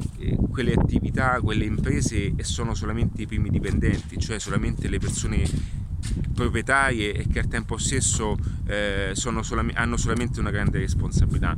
quelle 0.51 0.73
attività 0.73 1.41
quelle 1.41 1.65
imprese 1.65 2.33
e 2.35 2.45
sono 2.45 2.75
solamente 2.75 3.23
i 3.23 3.27
primi 3.27 3.49
dipendenti 3.49 4.19
cioè 4.19 4.41
solamente 4.41 4.89
le 4.89 4.99
persone 4.99 5.45
proprietarie 6.35 7.13
e 7.15 7.27
che 7.27 7.41
al 7.41 7.49
tempo 7.49 7.77
stesso 7.79 8.37
eh, 8.67 9.11
solam- 9.15 9.73
hanno 9.75 9.97
solamente 9.97 10.41
una 10.41 10.51
grande 10.51 10.79
responsabilità, 10.79 11.57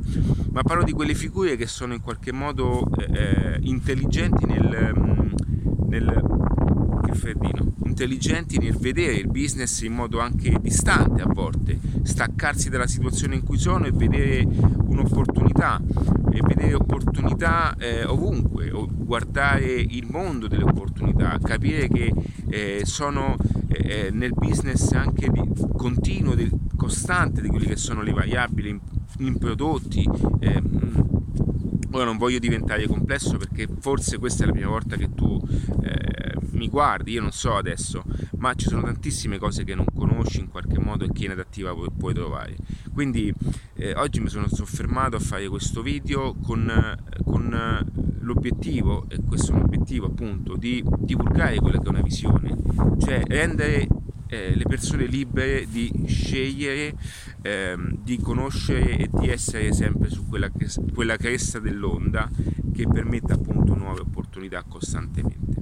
ma 0.51 0.63
parlo 0.63 0.83
di 0.83 0.91
quelle 0.91 1.13
figure 1.13 1.55
che 1.55 1.67
sono 1.67 1.93
in 1.93 2.01
qualche 2.01 2.31
modo 2.31 2.87
eh, 2.97 3.07
eh 3.11 3.59
intelligenti 3.61 4.45
nel, 4.45 4.93
mm, 4.97 5.89
nel 5.89 6.39
freddino, 7.13 7.73
intelligenti 7.85 8.57
nel 8.57 8.75
vedere 8.75 9.13
il 9.13 9.27
business 9.27 9.81
in 9.81 9.93
modo 9.93 10.19
anche 10.19 10.57
distante 10.59 11.21
a 11.21 11.27
volte, 11.27 11.79
staccarsi 12.03 12.69
dalla 12.69 12.87
situazione 12.87 13.35
in 13.35 13.43
cui 13.43 13.57
sono 13.57 13.85
e 13.85 13.91
vedere 13.91 14.43
un'opportunità 14.43 15.79
e 16.31 16.41
vedere 16.41 16.73
opportunità 16.73 17.75
eh, 17.77 18.05
ovunque, 18.05 18.71
guardare 18.89 19.65
il 19.65 20.07
mondo 20.09 20.47
delle 20.47 20.63
opportunità, 20.63 21.37
capire 21.41 21.87
che 21.87 22.13
eh, 22.49 22.81
sono 22.83 23.35
eh, 23.67 24.07
eh 24.07 24.11
nel 24.11 24.33
business 24.33 24.91
anche 24.93 25.29
di 25.29 25.41
continuo, 25.75 26.35
di, 26.35 26.49
costante 26.75 27.41
di 27.41 27.49
quelle 27.49 27.65
che 27.65 27.75
sono 27.75 28.01
le 28.01 28.13
variabili 28.13 28.69
in, 28.69 28.79
in 29.19 29.37
prodotti. 29.37 30.07
Eh, 30.39 30.61
Ora 31.93 32.05
non 32.05 32.17
voglio 32.17 32.39
diventare 32.39 32.87
complesso 32.87 33.35
perché 33.35 33.67
forse 33.79 34.17
questa 34.17 34.43
è 34.43 34.45
la 34.45 34.53
prima 34.53 34.69
volta 34.69 34.95
che 34.95 35.13
tu 35.13 35.37
eh, 35.83 36.37
mi 36.51 36.69
guardi, 36.69 37.11
io 37.11 37.21
non 37.21 37.31
so 37.31 37.55
adesso, 37.55 38.03
ma 38.37 38.53
ci 38.53 38.69
sono 38.69 38.83
tantissime 38.83 39.37
cose 39.37 39.65
che 39.65 39.75
non 39.75 39.85
conosci 39.93 40.39
in 40.39 40.47
qualche 40.47 40.79
modo 40.79 41.03
e 41.03 41.09
che 41.11 41.25
in 41.25 41.31
adattiva 41.31 41.73
puoi 41.73 42.13
trovare. 42.13 42.55
Quindi 42.93 43.33
eh, 43.75 43.93
oggi 43.95 44.19
mi 44.19 44.29
sono 44.29 44.47
soffermato 44.49 45.15
a 45.15 45.19
fare 45.19 45.47
questo 45.47 45.81
video 45.81 46.33
con, 46.35 46.97
con 47.23 47.85
l'obiettivo, 48.19 49.05
e 49.09 49.21
questo 49.25 49.51
è 49.51 49.55
un 49.55 49.61
obiettivo 49.61 50.07
appunto, 50.07 50.55
di 50.55 50.83
divulgare 50.99 51.57
quella 51.57 51.79
che 51.79 51.85
è 51.85 51.89
una 51.89 52.01
visione, 52.01 52.55
cioè 52.99 53.23
rendere 53.25 53.87
eh, 54.27 54.55
le 54.55 54.63
persone 54.63 55.05
libere 55.05 55.67
di 55.69 55.91
scegliere, 56.05 56.95
ehm, 57.41 57.97
di 58.03 58.17
conoscere 58.17 58.97
e 58.97 59.09
di 59.11 59.29
essere 59.29 59.73
sempre 59.73 60.09
su 60.09 60.27
quella, 60.27 60.49
quella 60.93 61.17
cresta 61.17 61.59
dell'onda 61.59 62.29
che 62.73 62.87
permette 62.87 63.33
appunto 63.33 63.75
nuove 63.75 64.01
opportunità 64.01 64.63
costantemente. 64.63 65.61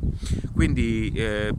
Quindi 0.54 1.12
eh, 1.14 1.54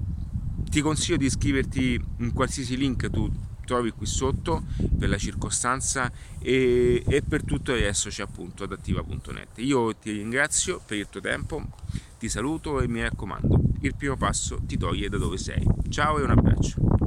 ti 0.69 0.81
consiglio 0.81 1.17
di 1.17 1.27
iscriverti 1.27 2.01
in 2.19 2.33
qualsiasi 2.33 2.77
link 2.77 3.11
tu 3.11 3.29
trovi 3.71 3.93
qui 3.93 4.05
sotto 4.05 4.65
per 4.99 5.09
la 5.09 5.17
circostanza 5.17 6.11
e, 6.41 7.05
e 7.07 7.23
per 7.23 7.45
tutto 7.45 7.73
resto 7.73 8.09
c'è 8.09 8.25
appunto 8.25 8.65
adattiva.net. 8.65 9.59
Io 9.59 9.95
ti 9.95 10.11
ringrazio 10.11 10.81
per 10.85 10.99
il 10.99 11.07
tuo 11.09 11.21
tempo, 11.21 11.63
ti 12.19 12.29
saluto 12.29 12.81
e 12.81 12.89
mi 12.89 13.01
raccomando, 13.01 13.61
il 13.83 13.95
primo 13.95 14.17
passo 14.17 14.59
ti 14.65 14.77
toglie 14.77 15.09
da 15.09 15.19
dove 15.19 15.39
sei. 15.39 15.65
Ciao 15.89 16.19
e 16.19 16.23
un 16.25 16.31
abbraccio. 16.31 17.00